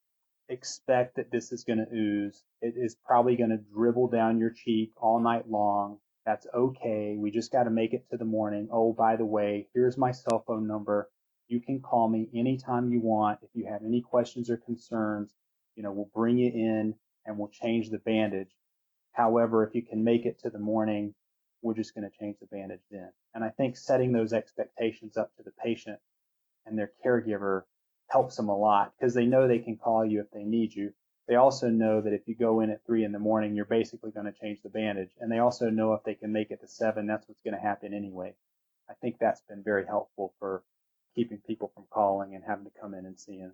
expect 0.49 1.17
that 1.17 1.31
this 1.33 1.53
is 1.53 1.65
going 1.65 1.79
to 1.79 1.95
ooze. 1.97 2.43
It 2.63 2.75
is 2.77 2.97
probably 3.07 3.37
going 3.37 3.51
to 3.51 3.59
dribble 3.75 4.09
down 4.09 4.39
your 4.39 4.51
cheek 4.51 4.93
all 4.97 5.21
night 5.21 5.51
long. 5.51 5.99
That's 6.27 6.47
okay. 6.55 7.17
We 7.19 7.31
just 7.31 7.53
got 7.53 7.65
to 7.65 7.71
make 7.71 7.95
it 7.95 8.07
to 8.11 8.19
the 8.19 8.25
morning. 8.27 8.69
Oh, 8.73 8.93
by 8.93 9.17
the 9.17 9.27
way, 9.27 9.69
here's 9.75 9.99
my 9.99 10.13
cell 10.13 10.45
phone 10.47 10.67
number. 10.69 11.11
You 11.49 11.61
can 11.61 11.81
call 11.81 12.09
me 12.09 12.29
anytime 12.35 12.93
you 12.93 13.01
want. 13.01 13.41
If 13.43 13.51
you 13.55 13.67
have 13.71 13.83
any 13.85 14.03
questions 14.03 14.51
or 14.51 14.59
concerns, 14.59 15.35
you 15.79 15.85
know, 15.85 15.93
we'll 15.93 16.11
bring 16.13 16.37
you 16.37 16.49
in 16.49 16.93
and 17.25 17.39
we'll 17.39 17.49
change 17.49 17.89
the 17.89 17.99
bandage. 17.99 18.51
However, 19.13 19.65
if 19.65 19.77
you 19.77 19.83
can 19.83 20.03
make 20.03 20.27
it 20.27 20.41
to 20.41 20.51
the 20.51 20.59
morning, 20.59 21.15
we're 21.63 21.75
just 21.75 21.95
going 21.95 22.09
to 22.09 22.19
change 22.19 22.37
the 22.41 22.49
bandage 22.49 22.83
then. 22.91 23.11
And 23.33 23.45
I 23.45 23.51
think 23.51 23.77
setting 23.77 24.11
those 24.11 24.33
expectations 24.33 25.17
up 25.17 25.31
to 25.37 25.45
the 25.45 25.53
patient 25.53 26.01
and 26.67 26.77
their 26.77 26.91
caregiver 27.07 27.63
helps 28.09 28.35
them 28.35 28.49
a 28.49 28.57
lot 28.57 28.93
because 28.99 29.15
they 29.15 29.25
know 29.25 29.47
they 29.47 29.61
can 29.61 29.77
call 29.77 30.05
you 30.05 30.21
if 30.21 30.31
they 30.33 30.43
need 30.43 30.75
you. 30.75 30.93
They 31.29 31.37
also 31.37 31.69
know 31.69 32.01
that 32.01 32.13
if 32.13 32.27
you 32.27 32.35
go 32.35 32.59
in 32.61 32.71
at 32.71 32.85
three 32.85 33.05
in 33.05 33.13
the 33.13 33.21
morning, 33.21 33.55
you're 33.55 33.65
basically 33.65 34.11
going 34.11 34.27
to 34.27 34.33
change 34.33 34.59
the 34.63 34.71
bandage. 34.71 35.11
And 35.21 35.31
they 35.31 35.39
also 35.39 35.71
know 35.71 35.93
if 35.93 36.03
they 36.03 36.15
can 36.15 36.33
make 36.33 36.51
it 36.51 36.61
to 36.63 36.67
seven, 36.67 37.07
that's 37.07 37.29
what's 37.29 37.43
going 37.45 37.55
to 37.55 37.61
happen 37.61 37.95
anyway. 37.95 38.35
I 38.91 38.95
think 38.95 39.19
that's 39.21 39.43
been 39.43 39.63
very 39.63 39.87
helpful 39.87 40.35
for 40.41 40.65
keeping 41.15 41.39
people 41.47 41.71
from 41.73 41.85
calling 41.89 42.35
and 42.35 42.43
having 42.45 42.65
to 42.65 42.81
come 42.81 42.95
in 42.95 43.07
and 43.07 43.17
see 43.17 43.39
them. 43.39 43.53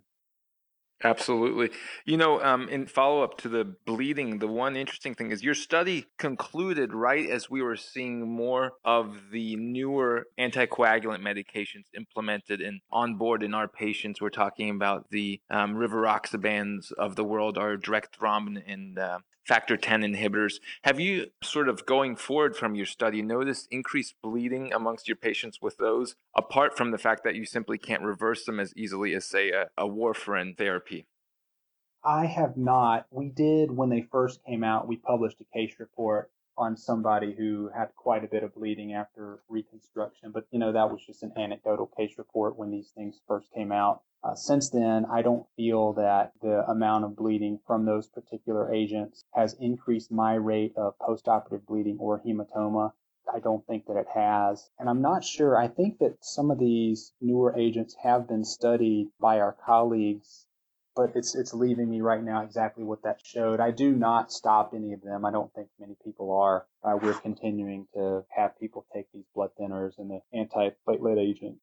Absolutely. 1.03 1.71
You 2.05 2.15
know, 2.17 2.41
um, 2.41 2.69
in 2.69 2.87
follow 2.87 3.21
up 3.21 3.37
to 3.39 3.49
the 3.49 3.65
bleeding, 3.85 4.39
the 4.39 4.47
one 4.47 4.77
interesting 4.77 5.13
thing 5.13 5.29
is 5.29 5.43
your 5.43 5.53
study 5.53 6.07
concluded 6.17 6.93
right 6.93 7.29
as 7.29 7.49
we 7.49 7.61
were 7.61 7.75
seeing 7.75 8.27
more 8.29 8.73
of 8.85 9.19
the 9.31 9.57
newer 9.57 10.27
anticoagulant 10.39 11.19
medications 11.21 11.83
implemented 11.95 12.61
and 12.61 12.79
on 12.91 13.15
board 13.15 13.43
in 13.43 13.53
our 13.53 13.67
patients. 13.67 14.21
We're 14.21 14.29
talking 14.29 14.69
about 14.69 15.09
the 15.11 15.41
um, 15.49 15.75
rivaroxabans 15.75 16.93
of 16.93 17.17
the 17.17 17.25
world, 17.25 17.57
our 17.57 17.75
direct 17.75 18.17
thrombin 18.17 18.63
and 18.65 18.97
uh, 18.97 19.19
factor 19.45 19.77
10 19.77 20.01
inhibitors. 20.01 20.55
Have 20.83 20.99
you 20.99 21.27
sort 21.43 21.69
of 21.69 21.85
going 21.85 22.15
forward 22.15 22.55
from 22.55 22.75
your 22.75 22.85
study 22.85 23.21
noticed 23.21 23.67
increased 23.71 24.15
bleeding 24.21 24.73
amongst 24.73 25.07
your 25.07 25.17
patients 25.17 25.61
with 25.61 25.77
those, 25.77 26.15
apart 26.35 26.75
from 26.75 26.91
the 26.91 26.97
fact 26.97 27.23
that 27.23 27.35
you 27.35 27.45
simply 27.45 27.77
can't 27.77 28.03
reverse 28.03 28.45
them 28.45 28.59
as 28.59 28.73
easily 28.75 29.13
as, 29.13 29.25
say, 29.25 29.51
a, 29.51 29.67
a 29.77 29.87
warfarin 29.87 30.57
therapy? 30.57 31.05
I 32.03 32.25
have 32.25 32.55
not. 32.55 33.07
We 33.09 33.29
did 33.29 33.71
when 33.71 33.89
they 33.89 34.07
first 34.11 34.43
came 34.45 34.63
out, 34.63 34.87
we 34.87 34.97
published 34.97 35.41
a 35.41 35.57
case 35.57 35.75
report 35.79 36.29
on 36.57 36.77
somebody 36.77 37.33
who 37.33 37.69
had 37.75 37.95
quite 37.95 38.23
a 38.23 38.27
bit 38.27 38.43
of 38.43 38.55
bleeding 38.55 38.93
after 38.93 39.39
reconstruction. 39.49 40.31
But, 40.31 40.45
you 40.51 40.59
know, 40.59 40.71
that 40.71 40.91
was 40.91 41.05
just 41.05 41.23
an 41.23 41.33
anecdotal 41.37 41.87
case 41.97 42.17
report 42.17 42.57
when 42.57 42.71
these 42.71 42.91
things 42.95 43.19
first 43.27 43.51
came 43.53 43.71
out. 43.71 44.01
Uh, 44.23 44.33
since 44.33 44.69
then, 44.69 45.05
I 45.05 45.21
don't 45.21 45.45
feel 45.55 45.93
that 45.93 46.31
the 46.41 46.67
amount 46.67 47.05
of 47.05 47.15
bleeding 47.15 47.59
from 47.67 47.85
those 47.85 48.07
particular 48.07 48.73
agents 48.73 49.23
has 49.33 49.53
increased 49.59 50.11
my 50.11 50.33
rate 50.33 50.73
of 50.75 50.97
postoperative 50.97 51.65
bleeding 51.67 51.97
or 51.99 52.21
hematoma. 52.25 52.93
I 53.31 53.39
don't 53.39 53.65
think 53.67 53.85
that 53.85 53.97
it 53.97 54.07
has. 54.13 54.69
And 54.79 54.89
I'm 54.89 55.01
not 55.01 55.23
sure. 55.23 55.57
I 55.57 55.67
think 55.67 55.99
that 55.99 56.23
some 56.23 56.49
of 56.49 56.59
these 56.59 57.13
newer 57.21 57.55
agents 57.57 57.95
have 58.01 58.27
been 58.27 58.45
studied 58.45 59.09
by 59.19 59.39
our 59.39 59.53
colleagues, 59.65 60.44
but 60.95 61.11
it's 61.15 61.35
it's 61.35 61.53
leaving 61.53 61.89
me 61.89 62.01
right 62.01 62.23
now 62.23 62.43
exactly 62.43 62.83
what 62.83 63.03
that 63.03 63.19
showed. 63.23 63.59
I 63.59 63.71
do 63.71 63.91
not 63.91 64.31
stop 64.31 64.73
any 64.75 64.93
of 64.93 65.01
them. 65.01 65.25
I 65.25 65.31
don't 65.31 65.53
think 65.53 65.67
many 65.79 65.95
people 66.03 66.31
are. 66.37 66.65
Uh, 66.83 66.97
we're 67.01 67.13
continuing 67.13 67.87
to 67.93 68.23
have 68.35 68.59
people 68.59 68.85
take 68.93 69.11
these 69.13 69.25
blood 69.35 69.49
thinners 69.59 69.93
and 69.97 70.09
the 70.09 70.21
antiplatelet 70.33 71.19
agent 71.19 71.57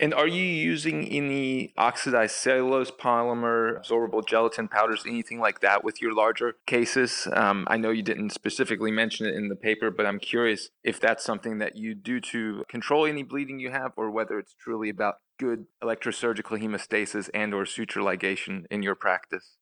and 0.00 0.14
are 0.14 0.26
you 0.26 0.42
using 0.42 1.06
any 1.08 1.74
oxidized 1.76 2.34
cellulose 2.34 2.90
polymer, 2.90 3.78
absorbable 3.78 4.26
gelatin 4.26 4.66
powders, 4.66 5.04
anything 5.06 5.40
like 5.40 5.60
that 5.60 5.84
with 5.84 6.00
your 6.00 6.14
larger 6.14 6.56
cases? 6.66 7.28
Um, 7.34 7.66
I 7.68 7.76
know 7.76 7.90
you 7.90 8.02
didn't 8.02 8.30
specifically 8.30 8.90
mention 8.90 9.26
it 9.26 9.34
in 9.34 9.48
the 9.48 9.56
paper, 9.56 9.90
but 9.90 10.06
I'm 10.06 10.18
curious 10.18 10.70
if 10.82 10.98
that's 10.98 11.22
something 11.22 11.58
that 11.58 11.76
you 11.76 11.94
do 11.94 12.18
to 12.32 12.64
control 12.68 13.04
any 13.04 13.22
bleeding 13.22 13.60
you 13.60 13.70
have, 13.70 13.92
or 13.96 14.10
whether 14.10 14.38
it's 14.38 14.54
truly 14.58 14.88
about 14.88 15.16
good 15.38 15.66
electrosurgical 15.84 16.58
hemostasis 16.58 17.28
and 17.34 17.52
or 17.52 17.66
suture 17.66 18.00
ligation 18.00 18.64
in 18.70 18.82
your 18.82 18.94
practice. 18.94 19.56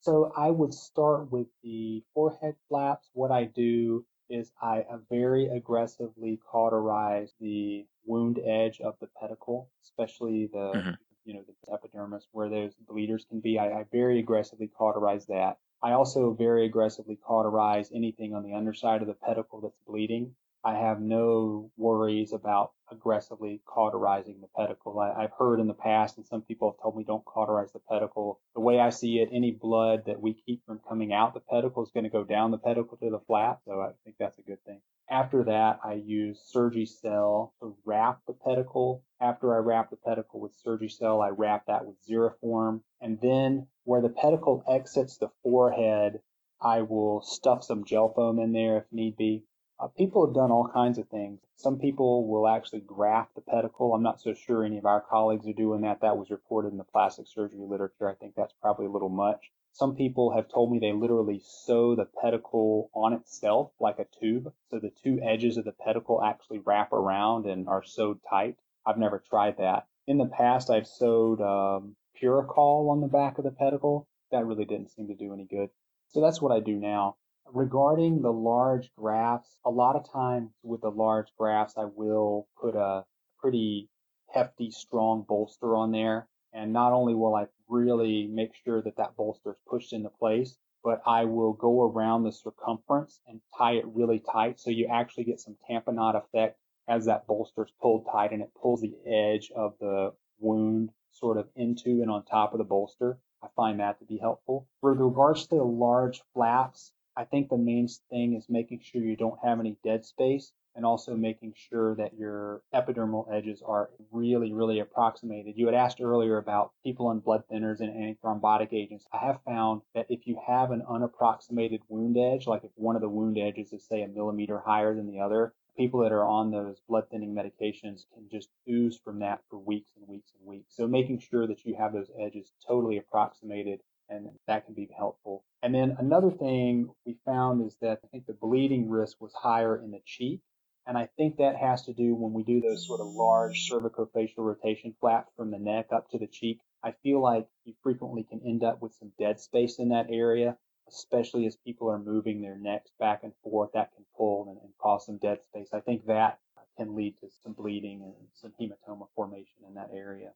So 0.00 0.32
I 0.34 0.50
would 0.50 0.72
start 0.72 1.30
with 1.30 1.46
the 1.62 2.02
forehead 2.14 2.56
flaps. 2.68 3.10
What 3.12 3.30
I 3.30 3.44
do 3.44 4.04
is 4.32 4.50
I 4.60 4.84
very 5.10 5.48
aggressively 5.48 6.40
cauterize 6.50 7.32
the 7.40 7.86
wound 8.06 8.40
edge 8.44 8.80
of 8.80 8.94
the 9.00 9.08
pedicle, 9.20 9.68
especially 9.82 10.48
the 10.52 10.72
mm-hmm. 10.74 10.90
you 11.24 11.34
know 11.34 11.42
the 11.46 11.72
epidermis 11.72 12.26
where 12.32 12.48
those 12.48 12.72
bleeders 12.88 13.26
can 13.28 13.40
be. 13.40 13.58
I, 13.58 13.80
I 13.80 13.84
very 13.92 14.18
aggressively 14.18 14.68
cauterize 14.68 15.26
that. 15.26 15.58
I 15.82 15.92
also 15.92 16.32
very 16.32 16.64
aggressively 16.64 17.16
cauterize 17.16 17.90
anything 17.92 18.34
on 18.34 18.42
the 18.42 18.54
underside 18.54 19.02
of 19.02 19.08
the 19.08 19.14
pedicle 19.14 19.60
that's 19.60 19.78
bleeding. 19.86 20.34
I 20.64 20.74
have 20.74 21.00
no 21.00 21.72
worries 21.76 22.32
about 22.32 22.72
aggressively 22.90 23.60
cauterizing 23.64 24.40
the 24.40 24.48
pedicle. 24.56 24.98
I, 24.98 25.22
have 25.22 25.32
heard 25.36 25.58
in 25.58 25.66
the 25.66 25.74
past, 25.74 26.18
and 26.18 26.26
some 26.26 26.42
people 26.42 26.70
have 26.70 26.80
told 26.80 26.96
me 26.96 27.02
don't 27.02 27.24
cauterize 27.24 27.72
the 27.72 27.80
pedicle. 27.80 28.40
The 28.54 28.60
way 28.60 28.78
I 28.78 28.90
see 28.90 29.18
it, 29.18 29.30
any 29.32 29.50
blood 29.50 30.04
that 30.06 30.20
we 30.20 30.34
keep 30.34 30.64
from 30.64 30.80
coming 30.88 31.12
out 31.12 31.34
the 31.34 31.40
pedicle 31.40 31.82
is 31.82 31.90
going 31.90 32.04
to 32.04 32.10
go 32.10 32.22
down 32.22 32.52
the 32.52 32.58
pedicle 32.58 32.96
to 32.98 33.10
the 33.10 33.18
flap. 33.26 33.60
So 33.64 33.80
I 33.80 33.90
think 34.04 34.16
that's 34.18 34.38
a 34.38 34.42
good 34.42 34.62
thing. 34.64 34.80
After 35.10 35.42
that, 35.44 35.80
I 35.84 35.94
use 35.94 36.40
Surgicel 36.54 37.50
to 37.60 37.76
wrap 37.84 38.20
the 38.26 38.32
pedicle. 38.32 39.02
After 39.20 39.54
I 39.54 39.58
wrap 39.58 39.90
the 39.90 39.96
pedicle 39.96 40.38
with 40.40 40.56
Surgicel, 40.64 41.24
I 41.24 41.30
wrap 41.30 41.66
that 41.66 41.84
with 41.84 41.96
Xeroform. 42.08 42.82
And 43.00 43.20
then 43.20 43.66
where 43.84 44.00
the 44.00 44.08
pedicle 44.10 44.62
exits 44.68 45.16
the 45.16 45.28
forehead, 45.42 46.20
I 46.60 46.82
will 46.82 47.20
stuff 47.22 47.64
some 47.64 47.84
gel 47.84 48.12
foam 48.12 48.38
in 48.38 48.52
there 48.52 48.78
if 48.78 48.84
need 48.92 49.16
be. 49.16 49.44
Uh, 49.82 49.88
people 49.88 50.24
have 50.24 50.34
done 50.34 50.52
all 50.52 50.68
kinds 50.72 50.96
of 50.96 51.08
things. 51.08 51.40
Some 51.56 51.76
people 51.76 52.28
will 52.28 52.46
actually 52.46 52.82
graft 52.82 53.34
the 53.34 53.40
pedicle. 53.40 53.92
I'm 53.92 54.02
not 54.02 54.20
so 54.20 54.32
sure 54.32 54.64
any 54.64 54.78
of 54.78 54.86
our 54.86 55.00
colleagues 55.00 55.48
are 55.48 55.52
doing 55.52 55.80
that. 55.80 56.02
That 56.02 56.16
was 56.16 56.30
reported 56.30 56.70
in 56.70 56.78
the 56.78 56.84
plastic 56.84 57.26
surgery 57.26 57.58
literature. 57.58 58.08
I 58.08 58.14
think 58.14 58.34
that's 58.36 58.54
probably 58.62 58.86
a 58.86 58.90
little 58.90 59.08
much. 59.08 59.50
Some 59.72 59.96
people 59.96 60.30
have 60.36 60.48
told 60.48 60.70
me 60.70 60.78
they 60.78 60.92
literally 60.92 61.40
sew 61.44 61.96
the 61.96 62.06
pedicle 62.22 62.90
on 62.94 63.12
itself 63.12 63.72
like 63.80 63.98
a 63.98 64.06
tube. 64.20 64.52
So 64.70 64.78
the 64.78 64.92
two 65.02 65.18
edges 65.20 65.56
of 65.56 65.64
the 65.64 65.72
pedicle 65.72 66.22
actually 66.22 66.60
wrap 66.60 66.92
around 66.92 67.46
and 67.46 67.66
are 67.66 67.82
sewed 67.82 68.20
tight. 68.30 68.58
I've 68.86 68.98
never 68.98 69.18
tried 69.18 69.56
that. 69.58 69.88
In 70.06 70.18
the 70.18 70.26
past, 70.26 70.70
I've 70.70 70.86
sewed 70.86 71.40
um, 71.40 71.96
Puracol 72.22 72.90
on 72.90 73.00
the 73.00 73.08
back 73.08 73.38
of 73.38 73.44
the 73.44 73.50
pedicle. 73.50 74.06
That 74.30 74.46
really 74.46 74.64
didn't 74.64 74.92
seem 74.92 75.08
to 75.08 75.16
do 75.16 75.34
any 75.34 75.44
good. 75.44 75.70
So 76.10 76.20
that's 76.20 76.40
what 76.40 76.52
I 76.52 76.60
do 76.60 76.76
now. 76.76 77.16
Regarding 77.54 78.22
the 78.22 78.32
large 78.32 78.90
grafts, 78.96 79.58
a 79.66 79.70
lot 79.70 79.94
of 79.94 80.10
times 80.10 80.50
with 80.62 80.80
the 80.80 80.90
large 80.90 81.28
grafts, 81.36 81.76
I 81.76 81.84
will 81.84 82.48
put 82.58 82.74
a 82.74 83.04
pretty 83.38 83.90
hefty, 84.28 84.70
strong 84.70 85.26
bolster 85.28 85.76
on 85.76 85.92
there. 85.92 86.28
And 86.54 86.72
not 86.72 86.94
only 86.94 87.14
will 87.14 87.34
I 87.34 87.48
really 87.68 88.26
make 88.26 88.54
sure 88.54 88.80
that 88.80 88.96
that 88.96 89.16
bolster 89.16 89.50
is 89.50 89.58
pushed 89.68 89.92
into 89.92 90.08
place, 90.08 90.56
but 90.82 91.02
I 91.06 91.26
will 91.26 91.52
go 91.52 91.82
around 91.82 92.22
the 92.22 92.32
circumference 92.32 93.20
and 93.26 93.42
tie 93.58 93.72
it 93.72 93.86
really 93.86 94.20
tight 94.20 94.58
so 94.58 94.70
you 94.70 94.86
actually 94.86 95.24
get 95.24 95.38
some 95.38 95.58
tamponade 95.68 96.16
effect 96.16 96.58
as 96.88 97.04
that 97.04 97.26
bolster 97.26 97.64
is 97.64 97.72
pulled 97.82 98.06
tight 98.10 98.32
and 98.32 98.40
it 98.40 98.50
pulls 98.54 98.80
the 98.80 98.96
edge 99.06 99.52
of 99.54 99.74
the 99.78 100.14
wound 100.38 100.90
sort 101.10 101.36
of 101.36 101.50
into 101.54 102.00
and 102.00 102.10
on 102.10 102.24
top 102.24 102.54
of 102.54 102.58
the 102.58 102.64
bolster. 102.64 103.18
I 103.42 103.48
find 103.54 103.78
that 103.80 103.98
to 103.98 104.06
be 104.06 104.16
helpful. 104.16 104.66
With 104.80 104.98
regards 104.98 105.46
to 105.48 105.56
the 105.56 105.64
large 105.64 106.22
flaps, 106.32 106.94
I 107.16 107.24
think 107.24 107.48
the 107.48 107.58
main 107.58 107.88
thing 108.10 108.34
is 108.34 108.48
making 108.48 108.80
sure 108.80 109.02
you 109.02 109.16
don't 109.16 109.38
have 109.42 109.60
any 109.60 109.76
dead 109.84 110.04
space 110.04 110.52
and 110.74 110.86
also 110.86 111.14
making 111.14 111.52
sure 111.54 111.94
that 111.96 112.14
your 112.14 112.62
epidermal 112.74 113.30
edges 113.30 113.62
are 113.62 113.90
really, 114.10 114.52
really 114.52 114.78
approximated. 114.80 115.58
You 115.58 115.66
had 115.66 115.74
asked 115.74 116.00
earlier 116.00 116.38
about 116.38 116.72
people 116.82 117.08
on 117.08 117.20
blood 117.20 117.44
thinners 117.50 117.80
and 117.80 117.90
antithrombotic 117.90 118.72
agents. 118.72 119.06
I 119.12 119.18
have 119.18 119.42
found 119.42 119.82
that 119.94 120.06
if 120.08 120.26
you 120.26 120.40
have 120.46 120.70
an 120.70 120.82
unapproximated 120.88 121.82
wound 121.88 122.16
edge, 122.16 122.46
like 122.46 122.64
if 122.64 122.70
one 122.76 122.96
of 122.96 123.02
the 123.02 123.08
wound 123.08 123.36
edges 123.38 123.72
is 123.74 123.84
say 123.86 124.02
a 124.02 124.08
millimeter 124.08 124.58
higher 124.60 124.94
than 124.94 125.06
the 125.06 125.20
other, 125.20 125.52
people 125.76 126.00
that 126.00 126.12
are 126.12 126.24
on 126.24 126.50
those 126.50 126.80
blood 126.88 127.04
thinning 127.10 127.34
medications 127.34 128.06
can 128.14 128.28
just 128.30 128.48
ooze 128.68 128.98
from 128.98 129.18
that 129.18 129.40
for 129.50 129.58
weeks 129.58 129.90
and 129.96 130.08
weeks 130.08 130.32
and 130.38 130.46
weeks. 130.46 130.74
So 130.74 130.86
making 130.86 131.18
sure 131.18 131.46
that 131.46 131.64
you 131.64 131.74
have 131.74 131.92
those 131.92 132.10
edges 132.18 132.52
totally 132.66 132.96
approximated 132.98 133.80
and 134.12 134.30
that 134.46 134.66
can 134.66 134.74
be 134.74 134.88
helpful. 134.96 135.44
And 135.62 135.74
then 135.74 135.96
another 135.98 136.30
thing 136.30 136.90
we 137.06 137.16
found 137.24 137.66
is 137.66 137.76
that 137.80 138.00
I 138.04 138.08
think 138.08 138.26
the 138.26 138.34
bleeding 138.34 138.90
risk 138.90 139.20
was 139.20 139.32
higher 139.32 139.76
in 139.76 139.90
the 139.90 140.00
cheek. 140.04 140.40
And 140.86 140.98
I 140.98 141.08
think 141.16 141.36
that 141.36 141.56
has 141.56 141.84
to 141.84 141.92
do 141.92 142.14
when 142.14 142.32
we 142.32 142.42
do 142.42 142.60
those 142.60 142.86
sort 142.86 143.00
of 143.00 143.06
large 143.06 143.70
cervicofacial 143.70 144.38
rotation 144.38 144.94
flaps 145.00 145.32
from 145.36 145.50
the 145.52 145.58
neck 145.58 145.86
up 145.92 146.10
to 146.10 146.18
the 146.18 146.26
cheek. 146.26 146.58
I 146.82 146.92
feel 147.04 147.22
like 147.22 147.46
you 147.64 147.74
frequently 147.84 148.24
can 148.24 148.40
end 148.44 148.64
up 148.64 148.82
with 148.82 148.92
some 148.94 149.12
dead 149.16 149.38
space 149.38 149.78
in 149.78 149.90
that 149.90 150.08
area, 150.10 150.56
especially 150.88 151.46
as 151.46 151.56
people 151.56 151.88
are 151.88 152.00
moving 152.00 152.40
their 152.40 152.58
necks 152.58 152.90
back 152.98 153.22
and 153.22 153.32
forth. 153.44 153.70
That 153.74 153.94
can 153.94 154.04
pull 154.16 154.48
and, 154.48 154.58
and 154.60 154.72
cause 154.78 155.06
some 155.06 155.18
dead 155.18 155.44
space. 155.44 155.68
I 155.72 155.80
think 155.80 156.06
that 156.06 156.40
can 156.76 156.96
lead 156.96 157.14
to 157.20 157.28
some 157.44 157.52
bleeding 157.52 158.02
and 158.02 158.14
some 158.34 158.52
hematoma 158.60 159.06
formation 159.14 159.62
in 159.68 159.74
that 159.74 159.90
area. 159.94 160.32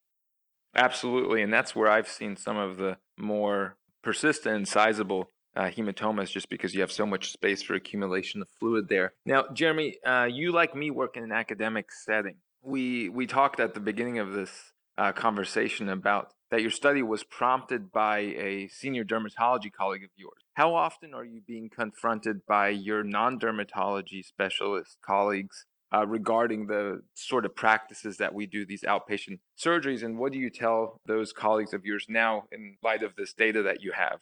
Absolutely. 0.77 1.43
And 1.43 1.53
that's 1.53 1.75
where 1.75 1.91
I've 1.91 2.09
seen 2.09 2.37
some 2.37 2.57
of 2.57 2.77
the 2.77 2.99
more 3.19 3.77
persistent 4.03 4.55
and 4.57 4.69
sizable 4.69 5.31
uh, 5.57 5.71
hematomas 5.71 6.31
just 6.31 6.51
because 6.51 6.75
you 6.75 6.83
have 6.83 6.93
so 6.93 7.07
much 7.07 7.33
space 7.33 7.63
for 7.63 7.75
accumulation 7.75 8.43
of 8.43 8.49
fluid 8.61 8.89
there. 8.89 9.15
Now, 9.25 9.47
Jeremy, 9.53 9.97
uh, 10.05 10.29
you 10.31 10.53
like 10.53 10.75
me 10.75 10.91
work 10.91 11.17
in 11.17 11.25
an 11.25 11.33
academic 11.33 11.91
setting. 11.91 12.37
We 12.63 13.09
we 13.09 13.27
talked 13.27 13.59
at 13.59 13.75
the 13.75 13.81
beginning 13.81 14.19
of 14.19 14.33
this 14.33 14.73
uh, 14.99 15.13
conversation 15.13 15.89
about 15.89 16.33
that 16.51 16.63
your 16.63 16.71
study 16.71 17.03
was 17.03 17.25
prompted 17.25 17.91
by 17.91 18.19
a 18.19 18.69
senior 18.69 19.05
dermatology 19.05 19.73
colleague 19.73 20.05
of 20.05 20.11
yours. 20.17 20.43
How 20.55 20.75
often 20.75 21.13
are 21.15 21.25
you 21.25 21.41
being 21.47 21.69
confronted 21.69 22.47
by 22.47 22.69
your 22.69 23.03
non-dermatology 23.03 24.25
specialist 24.25 24.99
colleagues 25.05 25.67
uh, 25.95 26.07
regarding 26.07 26.67
the 26.67 27.03
sort 27.15 27.45
of 27.45 27.55
practices 27.55 28.17
that 28.17 28.35
we 28.35 28.47
do 28.47 28.67
these 28.67 28.83
outpatient 28.83 29.39
surgeries, 29.59 30.03
and 30.03 30.19
what 30.19 30.33
do 30.33 30.39
you 30.39 30.51
tell 30.51 31.01
those 31.07 31.33
colleagues 31.33 31.73
of 31.73 31.85
yours 31.85 32.07
now 32.09 32.45
in 32.53 32.77
light 32.83 33.03
of 33.03 33.15
this 33.17 33.33
data 33.33 33.63
that 33.63 33.83
you 33.83 33.93
have? 33.93 34.21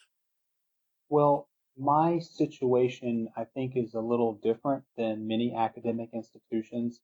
Well, 1.09 1.49
my 1.77 2.19
situation, 2.19 3.29
I 3.37 3.45
think, 3.45 3.77
is 3.77 3.95
a 3.95 4.01
little 4.01 4.35
different 4.43 4.85
than 4.97 5.27
many 5.27 5.55
academic 5.55 6.11
institutions. 6.13 7.01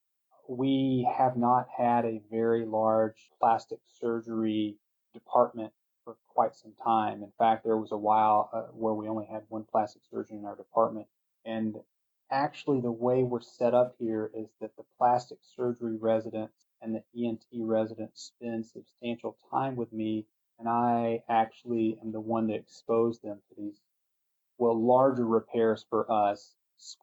We 0.48 1.08
have 1.16 1.36
not 1.36 1.66
had 1.76 2.04
a 2.04 2.20
very 2.30 2.64
large 2.64 3.30
plastic 3.40 3.78
surgery 4.00 4.76
department 5.12 5.72
for 6.04 6.16
quite 6.28 6.54
some 6.54 6.72
time. 6.82 7.22
In 7.22 7.32
fact, 7.38 7.64
there 7.64 7.76
was 7.76 7.92
a 7.92 7.96
while 7.96 8.50
uh, 8.52 8.62
where 8.72 8.94
we 8.94 9.08
only 9.08 9.26
had 9.26 9.42
one 9.48 9.64
plastic 9.70 10.02
surgeon 10.10 10.38
in 10.38 10.44
our 10.44 10.56
department. 10.56 11.06
And 11.44 11.76
actually, 12.30 12.80
the 12.80 12.90
way 12.90 13.22
we're 13.22 13.40
set 13.40 13.74
up 13.74 13.94
here 13.98 14.30
is 14.34 14.48
that 14.60 14.76
the 14.76 14.84
plastic 14.98 15.38
surgery 15.56 15.96
residents 15.96 16.66
and 16.82 16.94
the 16.94 17.26
ENT 17.26 17.44
residents 17.52 18.32
spend 18.36 18.66
substantial 18.66 19.36
time 19.50 19.76
with 19.76 19.92
me, 19.92 20.26
and 20.58 20.68
I 20.68 21.22
actually 21.28 21.98
am 22.02 22.12
the 22.12 22.20
one 22.20 22.46
that 22.48 22.54
exposed 22.56 23.22
them 23.22 23.40
to 23.48 23.54
these 23.56 23.80
well, 24.58 24.78
larger 24.78 25.26
repairs 25.26 25.86
for 25.88 26.10
us, 26.12 26.54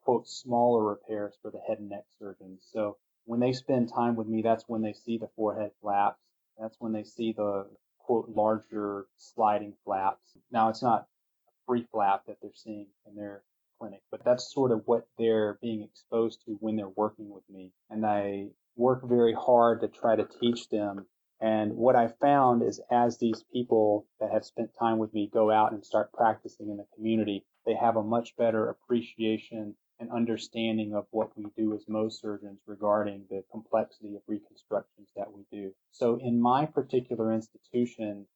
quote, 0.03 0.27
smaller 0.27 0.84
repairs 0.84 1.34
for 1.41 1.50
the 1.50 1.60
head 1.67 1.79
and 1.79 1.89
neck 1.89 2.05
surgeons. 2.19 2.67
So 2.72 2.98
when 3.25 3.39
they 3.39 3.51
spend 3.51 3.89
time 3.91 4.15
with 4.15 4.27
me, 4.27 4.43
that's 4.43 4.65
when 4.67 4.81
they 4.84 4.93
see 4.93 5.17
the 5.17 5.29
forehead 5.36 5.72
flaps. 5.81 6.22
That's 6.60 6.77
when 6.79 6.93
they 6.93 7.03
see 7.03 7.34
the 7.34 7.67
quote 7.98 8.29
larger 8.29 9.07
sliding 9.17 9.74
flaps. 9.84 10.38
Now 10.51 10.69
it's 10.69 10.84
not 10.84 11.01
a 11.01 11.51
free 11.65 11.86
flap 11.91 12.25
that 12.27 12.38
they're 12.41 12.51
seeing 12.53 12.88
in 13.07 13.15
their 13.15 13.41
clinic, 13.79 14.01
but 14.12 14.24
that's 14.24 14.53
sort 14.53 14.72
of 14.72 14.81
what 14.86 15.07
they're 15.17 15.57
being 15.62 15.84
exposed 15.84 16.41
to 16.46 16.57
when 16.60 16.75
they're 16.75 16.89
working 16.89 17.29
with 17.29 17.43
me. 17.50 17.72
And 17.89 18.05
I 18.05 18.48
work 18.75 19.07
very 19.07 19.34
hard 19.34 19.81
to 19.81 19.88
try 19.88 20.15
to 20.15 20.27
teach 20.39 20.69
them 20.69 21.05
and 21.39 21.75
what 21.75 21.96
I 21.96 22.07
found 22.07 22.63
is 22.63 22.81
as 22.89 23.17
these 23.19 23.43
people 23.53 24.07
that 24.19 24.31
have 24.31 24.43
spent 24.43 24.72
time 24.79 24.98
with 24.98 25.13
me 25.13 25.29
go 25.31 25.51
out 25.51 25.72
and 25.72 25.86
start 25.86 26.12
practicing 26.12 26.69
in 26.69 26.77
the 26.77 26.88
community, 26.96 27.46
they 27.65 27.75
have 27.75 27.96
a 27.96 28.03
much 28.03 28.36
better 28.38 28.69
appreciation 28.69 29.75
and 30.00 30.12
understanding 30.12 30.93
of 30.96 31.05
what 31.12 31.38
we 31.38 31.46
do 31.55 31.75
as 31.75 31.86
Mohs 31.86 32.13
surgeons 32.13 32.60
regarding 32.65 33.25
the 33.29 33.43
complexity 33.51 34.15
of 34.15 34.22
reconstructions 34.27 35.10
that 35.15 35.31
we 35.31 35.46
do. 35.51 35.74
So 35.91 36.17
in 36.22 36.39
my 36.39 36.65
particular 36.65 37.31
institution, 37.31 38.27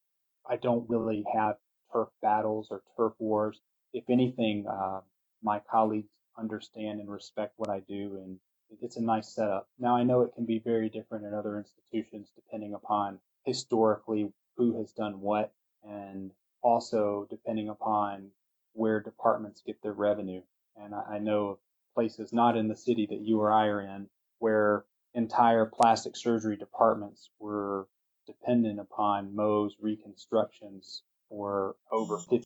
I 0.47 0.57
don't 0.57 0.89
really 0.89 1.23
have 1.33 1.57
turf 1.91 2.09
battles 2.21 2.67
or 2.69 2.83
turf 2.97 3.13
wars. 3.19 3.61
If 3.93 4.03
anything, 4.09 4.65
uh, 4.67 5.01
my 5.43 5.59
colleagues 5.69 6.09
understand 6.37 6.99
and 6.99 7.09
respect 7.09 7.53
what 7.57 7.69
I 7.69 7.79
do 7.81 8.19
and 8.23 8.39
it's 8.81 8.95
a 8.95 9.01
nice 9.01 9.27
setup. 9.27 9.67
Now 9.79 9.95
I 9.97 10.03
know 10.03 10.21
it 10.21 10.33
can 10.33 10.45
be 10.45 10.59
very 10.59 10.89
different 10.89 11.25
in 11.25 11.33
other 11.33 11.57
institutions 11.57 12.31
depending 12.35 12.73
upon 12.73 13.19
historically 13.43 14.31
who 14.55 14.77
has 14.77 14.93
done 14.93 15.19
what 15.19 15.51
and 15.83 16.31
also 16.61 17.27
depending 17.29 17.69
upon 17.69 18.29
where 18.73 18.99
departments 19.01 19.61
get 19.65 19.81
their 19.81 19.93
revenue. 19.93 20.41
And 20.77 20.93
I, 20.95 21.19
know 21.19 21.59
places 21.93 22.31
not 22.31 22.55
in 22.55 22.67
the 22.67 22.75
city 22.75 23.05
that 23.09 23.21
you 23.21 23.41
or 23.41 23.51
I 23.51 23.67
are 23.67 23.81
in 23.81 24.07
where 24.39 24.85
entire 25.13 25.65
plastic 25.65 26.15
surgery 26.15 26.55
departments 26.55 27.29
were 27.39 27.87
dependent 28.25 28.79
upon 28.79 29.33
Mohs 29.33 29.71
reconstructions 29.81 31.03
for 31.31 31.77
over 31.91 32.17
50% 32.17 32.43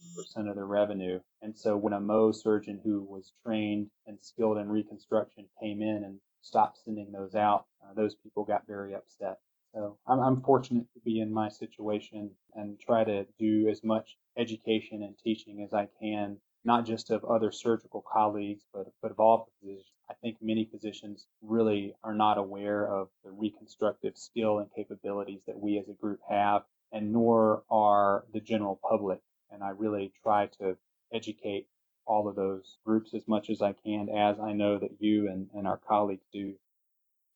of 0.48 0.56
their 0.56 0.68
revenue. 0.68 1.20
And 1.42 1.58
so 1.58 1.76
when 1.76 1.94
a 1.94 2.00
Mohs 2.00 2.36
surgeon 2.36 2.80
who 2.84 3.02
was 3.02 3.34
trained 3.44 3.90
and 4.06 4.20
skilled 4.22 4.60
in 4.60 4.70
reconstruction 4.70 5.46
came 5.60 5.82
in 5.82 6.04
and 6.04 6.20
stopped 6.42 6.78
sending 6.86 7.12
those 7.12 7.34
out, 7.34 7.66
uh, 7.84 7.96
those 7.96 8.14
people 8.16 8.46
got 8.46 8.68
very 8.68 8.94
upset. 8.94 9.40
So 9.74 9.98
I'm, 10.08 10.20
I'm 10.20 10.42
fortunate 10.42 10.86
to 10.94 11.00
be 11.04 11.20
in 11.20 11.34
my 11.34 11.50
situation 11.50 12.30
and 12.54 12.80
try 12.80 13.04
to 13.04 13.26
do 13.40 13.68
as 13.70 13.84
much 13.84 14.18
education 14.38 15.02
and 15.02 15.18
teaching 15.18 15.64
as 15.64 15.74
I 15.74 15.90
can, 16.00 16.38
not 16.64 16.86
just 16.86 17.10
of 17.10 17.26
other 17.26 17.52
surgical 17.52 18.06
colleagues, 18.10 18.64
but, 18.72 18.86
but 19.02 19.12
of 19.12 19.20
all 19.20 19.50
physicians. 19.60 19.88
I 20.10 20.14
think 20.22 20.38
many 20.42 20.70
physicians 20.72 21.26
really 21.42 21.96
are 22.04 22.14
not 22.14 22.38
aware 22.38 22.88
of 22.88 23.08
the 23.24 23.32
reconstructive 23.32 24.16
skill 24.16 24.60
and 24.60 24.70
capabilities 24.76 25.42
that 25.48 25.60
we 25.60 25.80
as 25.80 25.90
a 25.90 25.94
group 25.94 26.20
have 26.30 26.62
and 26.92 27.12
nor 27.12 27.64
are 27.70 28.26
the 28.34 28.40
general 28.40 28.80
public. 28.88 29.20
And 29.52 29.64
I 29.64 29.70
really 29.70 30.12
try 30.24 30.48
to 30.60 30.78
educate 31.14 31.68
all 32.06 32.28
of 32.28 32.36
those 32.36 32.78
groups 32.86 33.14
as 33.14 33.28
much 33.28 33.50
as 33.50 33.62
I 33.62 33.74
can, 33.74 34.10
as 34.10 34.40
I 34.40 34.54
know 34.54 34.78
that 34.78 34.92
you 35.00 35.30
and, 35.30 35.48
and 35.54 35.68
our 35.68 35.78
colleagues 35.78 36.26
do. 36.32 36.54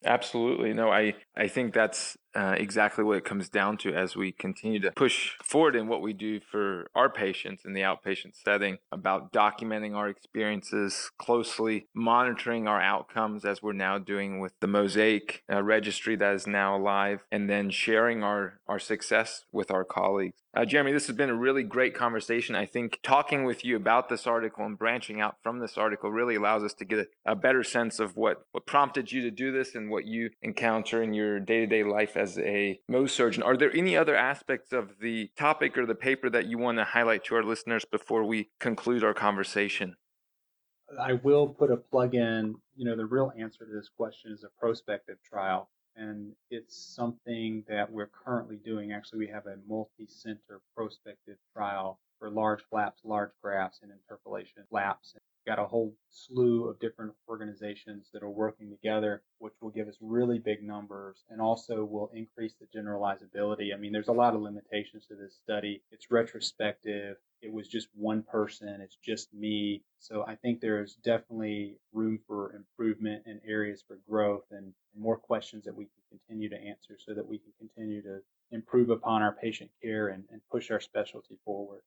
Absolutely. 0.06 0.74
No, 0.74 0.90
I, 0.90 1.16
I 1.36 1.48
think 1.48 1.74
that's 1.74 2.18
uh, 2.36 2.56
exactly 2.58 3.04
what 3.04 3.18
it 3.18 3.26
comes 3.26 3.50
down 3.50 3.78
to 3.78 3.94
as 3.94 4.16
we 4.16 4.32
continue 4.32 4.80
to 4.80 4.92
push 4.92 5.32
forward 5.44 5.76
in 5.76 5.88
what 5.88 6.02
we 6.02 6.14
do 6.14 6.40
for 6.40 6.90
our 6.96 7.10
patients 7.10 7.66
in 7.66 7.74
the 7.74 7.82
outpatient 7.82 8.36
setting 8.36 8.78
about 8.92 9.32
documenting 9.34 9.96
our 9.96 10.10
experiences 10.10 11.12
closely, 11.18 11.88
monitoring 11.94 12.68
our 12.68 12.82
outcomes 12.82 13.46
as 13.46 13.62
we're 13.62 13.74
now 13.74 13.98
doing 13.98 14.40
with 14.40 14.54
the 14.60 14.68
Mosaic 14.68 15.44
uh, 15.52 15.62
registry 15.64 16.16
that 16.16 16.34
is 16.34 16.48
now 16.48 16.78
alive, 16.78 17.22
and 17.32 17.50
then 17.50 17.70
sharing 17.70 18.24
our, 18.24 18.60
our 18.68 18.80
success 18.80 19.46
with 19.52 19.72
our 19.72 19.84
colleagues. 19.84 20.42
Uh, 20.56 20.66
Jeremy, 20.66 20.92
this 20.92 21.06
has 21.08 21.16
been 21.16 21.30
a 21.30 21.36
really 21.36 21.62
great 21.64 21.94
conversation. 21.94 22.56
I 22.56 22.66
think 22.66 23.00
talking 23.04 23.44
with 23.44 23.64
you 23.64 23.76
about 23.76 24.10
this 24.10 24.26
article 24.26 24.66
and 24.66 24.78
branching 24.78 25.22
out 25.22 25.36
from 25.44 25.60
this 25.60 25.78
article 25.78 26.12
really 26.12 26.36
allows 26.36 26.64
us 26.64 26.74
to 26.76 26.86
get 26.86 27.00
a, 27.26 27.32
a 27.32 27.36
better 27.36 27.64
sense 27.64 28.00
of 28.00 28.18
what, 28.18 28.44
what 28.52 28.66
prompted 28.66 29.12
you 29.12 29.22
to 29.22 29.32
do 29.32 29.52
this 29.52 29.76
and 29.76 29.92
what 29.92 30.06
you 30.06 30.32
encounter 30.42 31.04
in 31.04 31.14
your 31.14 31.40
day 31.40 31.60
to 31.60 31.68
day 31.68 31.84
life 31.84 32.18
as 32.20 32.38
a 32.38 32.80
Mohs 32.92 33.12
surgeon. 33.12 33.42
Are 33.42 33.58
there 33.58 33.76
any 33.76 33.96
other 33.96 34.16
aspects 34.16 34.74
of 34.74 35.00
the 35.00 35.32
topic 35.38 35.78
or 35.78 35.86
the 35.86 35.96
paper 35.96 36.30
that 36.30 36.46
you 36.46 36.58
want 36.58 36.78
to 36.78 36.84
highlight 36.84 37.24
to 37.26 37.36
our 37.36 37.44
listeners 37.44 37.86
before 37.86 38.24
we 38.24 38.50
conclude 38.60 39.04
our 39.04 39.14
conversation? 39.14 39.96
I 41.00 41.14
will 41.14 41.48
put 41.48 41.72
a 41.72 41.78
plug 41.78 42.16
in. 42.16 42.56
You 42.76 42.86
know, 42.86 42.96
the 42.96 43.06
real 43.06 43.32
answer 43.38 43.66
to 43.66 43.72
this 43.72 43.90
question 43.96 44.32
is 44.32 44.44
a 44.44 44.60
prospective 44.60 45.18
trial. 45.24 45.70
And 45.96 46.34
it's 46.50 46.96
something 46.96 47.64
that 47.68 47.92
we're 47.92 48.10
currently 48.26 48.58
doing. 48.64 48.92
Actually, 48.92 49.20
we 49.20 49.28
have 49.28 49.46
a 49.48 49.58
multi 49.68 50.08
center 50.08 50.62
prospective 50.76 51.38
trial 51.54 52.00
for 52.20 52.30
large 52.30 52.62
flaps, 52.70 53.02
large 53.04 53.32
grafts, 53.42 53.80
and 53.82 53.92
interpolation 53.92 54.64
flaps 54.70 55.16
got 55.50 55.58
a 55.58 55.66
whole 55.66 55.96
slew 56.12 56.70
of 56.70 56.80
different 56.80 57.12
organizations 57.28 58.10
that 58.14 58.22
are 58.22 58.30
working 58.30 58.70
together, 58.70 59.24
which 59.40 59.56
will 59.62 59.72
give 59.72 59.88
us 59.88 59.98
really 60.00 60.38
big 60.38 60.62
numbers 60.62 61.24
and 61.32 61.42
also 61.42 61.84
will 61.84 62.12
increase 62.14 62.54
the 62.60 62.80
generalizability. 62.80 63.74
I 63.74 63.78
mean, 63.78 63.92
there's 63.92 64.10
a 64.10 64.14
lot 64.14 64.36
of 64.36 64.42
limitations 64.42 65.08
to 65.08 65.16
this 65.16 65.34
study. 65.44 65.82
It's 65.92 66.12
retrospective. 66.12 67.18
It 67.42 67.52
was 67.52 67.68
just 67.68 67.88
one 67.96 68.22
person. 68.22 68.80
It's 68.80 68.98
just 69.04 69.34
me. 69.34 69.82
So 69.98 70.24
I 70.28 70.36
think 70.36 70.62
there's 70.62 70.98
definitely 71.04 71.78
room 71.94 72.20
for 72.28 72.54
improvement 72.54 73.24
and 73.26 73.42
areas 73.44 73.84
for 73.88 73.98
growth 74.08 74.46
and 74.52 74.72
more 74.96 75.18
questions 75.18 75.66
that 75.66 75.76
we 75.76 75.86
can 75.86 76.20
continue 76.20 76.50
to 76.50 76.58
answer 76.58 76.96
so 77.04 77.16
that 77.16 77.28
we 77.28 77.40
can 77.40 77.54
continue 77.58 78.04
to 78.04 78.20
improve 78.52 78.92
upon 78.92 79.24
our 79.24 79.32
patient 79.32 79.72
care 79.82 80.10
and, 80.10 80.26
and 80.32 80.42
push 80.52 80.70
our 80.70 80.80
specialty 80.80 81.40
forward. 81.44 81.82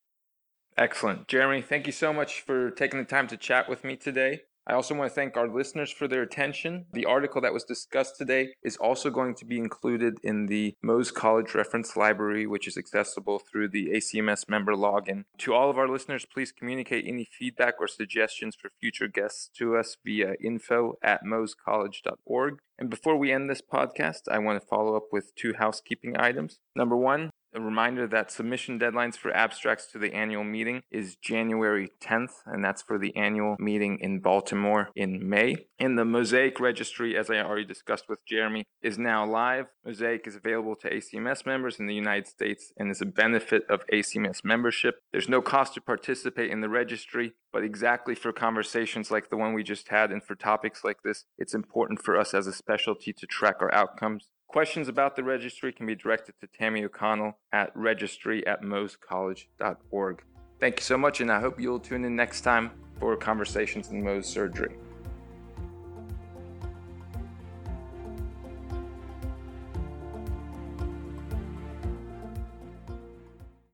Excellent. 0.76 1.28
Jeremy, 1.28 1.62
thank 1.62 1.86
you 1.86 1.92
so 1.92 2.12
much 2.12 2.40
for 2.40 2.70
taking 2.70 2.98
the 2.98 3.04
time 3.04 3.28
to 3.28 3.36
chat 3.36 3.68
with 3.68 3.84
me 3.84 3.96
today. 3.96 4.42
I 4.64 4.74
also 4.74 4.94
want 4.94 5.10
to 5.10 5.14
thank 5.14 5.36
our 5.36 5.48
listeners 5.48 5.90
for 5.90 6.06
their 6.06 6.22
attention. 6.22 6.86
The 6.92 7.04
article 7.04 7.40
that 7.40 7.52
was 7.52 7.64
discussed 7.64 8.16
today 8.16 8.54
is 8.62 8.76
also 8.76 9.10
going 9.10 9.34
to 9.36 9.44
be 9.44 9.58
included 9.58 10.18
in 10.22 10.46
the 10.46 10.76
Mohs 10.84 11.12
College 11.12 11.52
Reference 11.54 11.96
Library, 11.96 12.46
which 12.46 12.68
is 12.68 12.76
accessible 12.76 13.40
through 13.40 13.70
the 13.70 13.88
ACMS 13.88 14.48
member 14.48 14.74
login. 14.74 15.24
To 15.38 15.52
all 15.52 15.68
of 15.68 15.78
our 15.78 15.88
listeners, 15.88 16.24
please 16.32 16.52
communicate 16.52 17.04
any 17.08 17.24
feedback 17.24 17.74
or 17.80 17.88
suggestions 17.88 18.54
for 18.54 18.70
future 18.80 19.08
guests 19.08 19.50
to 19.58 19.76
us 19.76 19.96
via 20.04 20.34
info 20.40 20.94
at 21.02 21.22
mohscollege.org. 21.24 22.58
And 22.78 22.88
before 22.88 23.16
we 23.16 23.32
end 23.32 23.50
this 23.50 23.62
podcast, 23.62 24.22
I 24.30 24.38
want 24.38 24.60
to 24.60 24.66
follow 24.66 24.96
up 24.96 25.06
with 25.10 25.34
two 25.34 25.54
housekeeping 25.54 26.16
items. 26.18 26.60
Number 26.76 26.96
one, 26.96 27.30
A 27.54 27.60
reminder 27.60 28.06
that 28.06 28.30
submission 28.30 28.78
deadlines 28.78 29.16
for 29.16 29.30
abstracts 29.30 29.86
to 29.92 29.98
the 29.98 30.14
annual 30.14 30.42
meeting 30.42 30.82
is 30.90 31.16
January 31.16 31.90
10th, 32.00 32.32
and 32.46 32.64
that's 32.64 32.80
for 32.80 32.98
the 32.98 33.14
annual 33.14 33.56
meeting 33.58 33.98
in 34.00 34.20
Baltimore 34.20 34.88
in 34.96 35.28
May. 35.28 35.66
And 35.78 35.98
the 35.98 36.06
Mosaic 36.06 36.58
registry, 36.60 37.14
as 37.14 37.28
I 37.28 37.40
already 37.40 37.66
discussed 37.66 38.08
with 38.08 38.24
Jeremy, 38.26 38.64
is 38.80 38.96
now 38.96 39.26
live. 39.26 39.66
Mosaic 39.84 40.26
is 40.26 40.34
available 40.34 40.76
to 40.76 40.88
ACMS 40.88 41.44
members 41.44 41.78
in 41.78 41.86
the 41.86 41.94
United 41.94 42.26
States 42.26 42.72
and 42.78 42.90
is 42.90 43.02
a 43.02 43.06
benefit 43.06 43.64
of 43.68 43.86
ACMS 43.92 44.42
membership. 44.44 45.00
There's 45.12 45.28
no 45.28 45.42
cost 45.42 45.74
to 45.74 45.82
participate 45.82 46.50
in 46.50 46.62
the 46.62 46.70
registry, 46.70 47.34
but 47.52 47.64
exactly 47.64 48.14
for 48.14 48.32
conversations 48.32 49.10
like 49.10 49.28
the 49.28 49.36
one 49.36 49.52
we 49.52 49.62
just 49.62 49.88
had 49.88 50.10
and 50.10 50.24
for 50.24 50.34
topics 50.34 50.84
like 50.84 51.02
this, 51.04 51.26
it's 51.36 51.52
important 51.52 52.00
for 52.02 52.16
us 52.16 52.32
as 52.32 52.46
a 52.46 52.52
specialty 52.54 53.12
to 53.12 53.26
track 53.26 53.56
our 53.60 53.74
outcomes. 53.74 54.30
Questions 54.52 54.88
about 54.88 55.16
the 55.16 55.24
registry 55.24 55.72
can 55.72 55.86
be 55.86 55.94
directed 55.94 56.34
to 56.42 56.46
Tammy 56.46 56.84
O'Connell 56.84 57.38
at 57.54 57.74
registry 57.74 58.46
at 58.46 58.60
mohscollege.org. 58.60 60.22
Thank 60.60 60.78
you 60.78 60.82
so 60.82 60.98
much, 60.98 61.22
and 61.22 61.32
I 61.32 61.40
hope 61.40 61.58
you'll 61.58 61.80
tune 61.80 62.04
in 62.04 62.14
next 62.14 62.42
time 62.42 62.70
for 63.00 63.16
Conversations 63.16 63.88
in 63.88 64.02
Mohs 64.02 64.26
Surgery. 64.26 64.76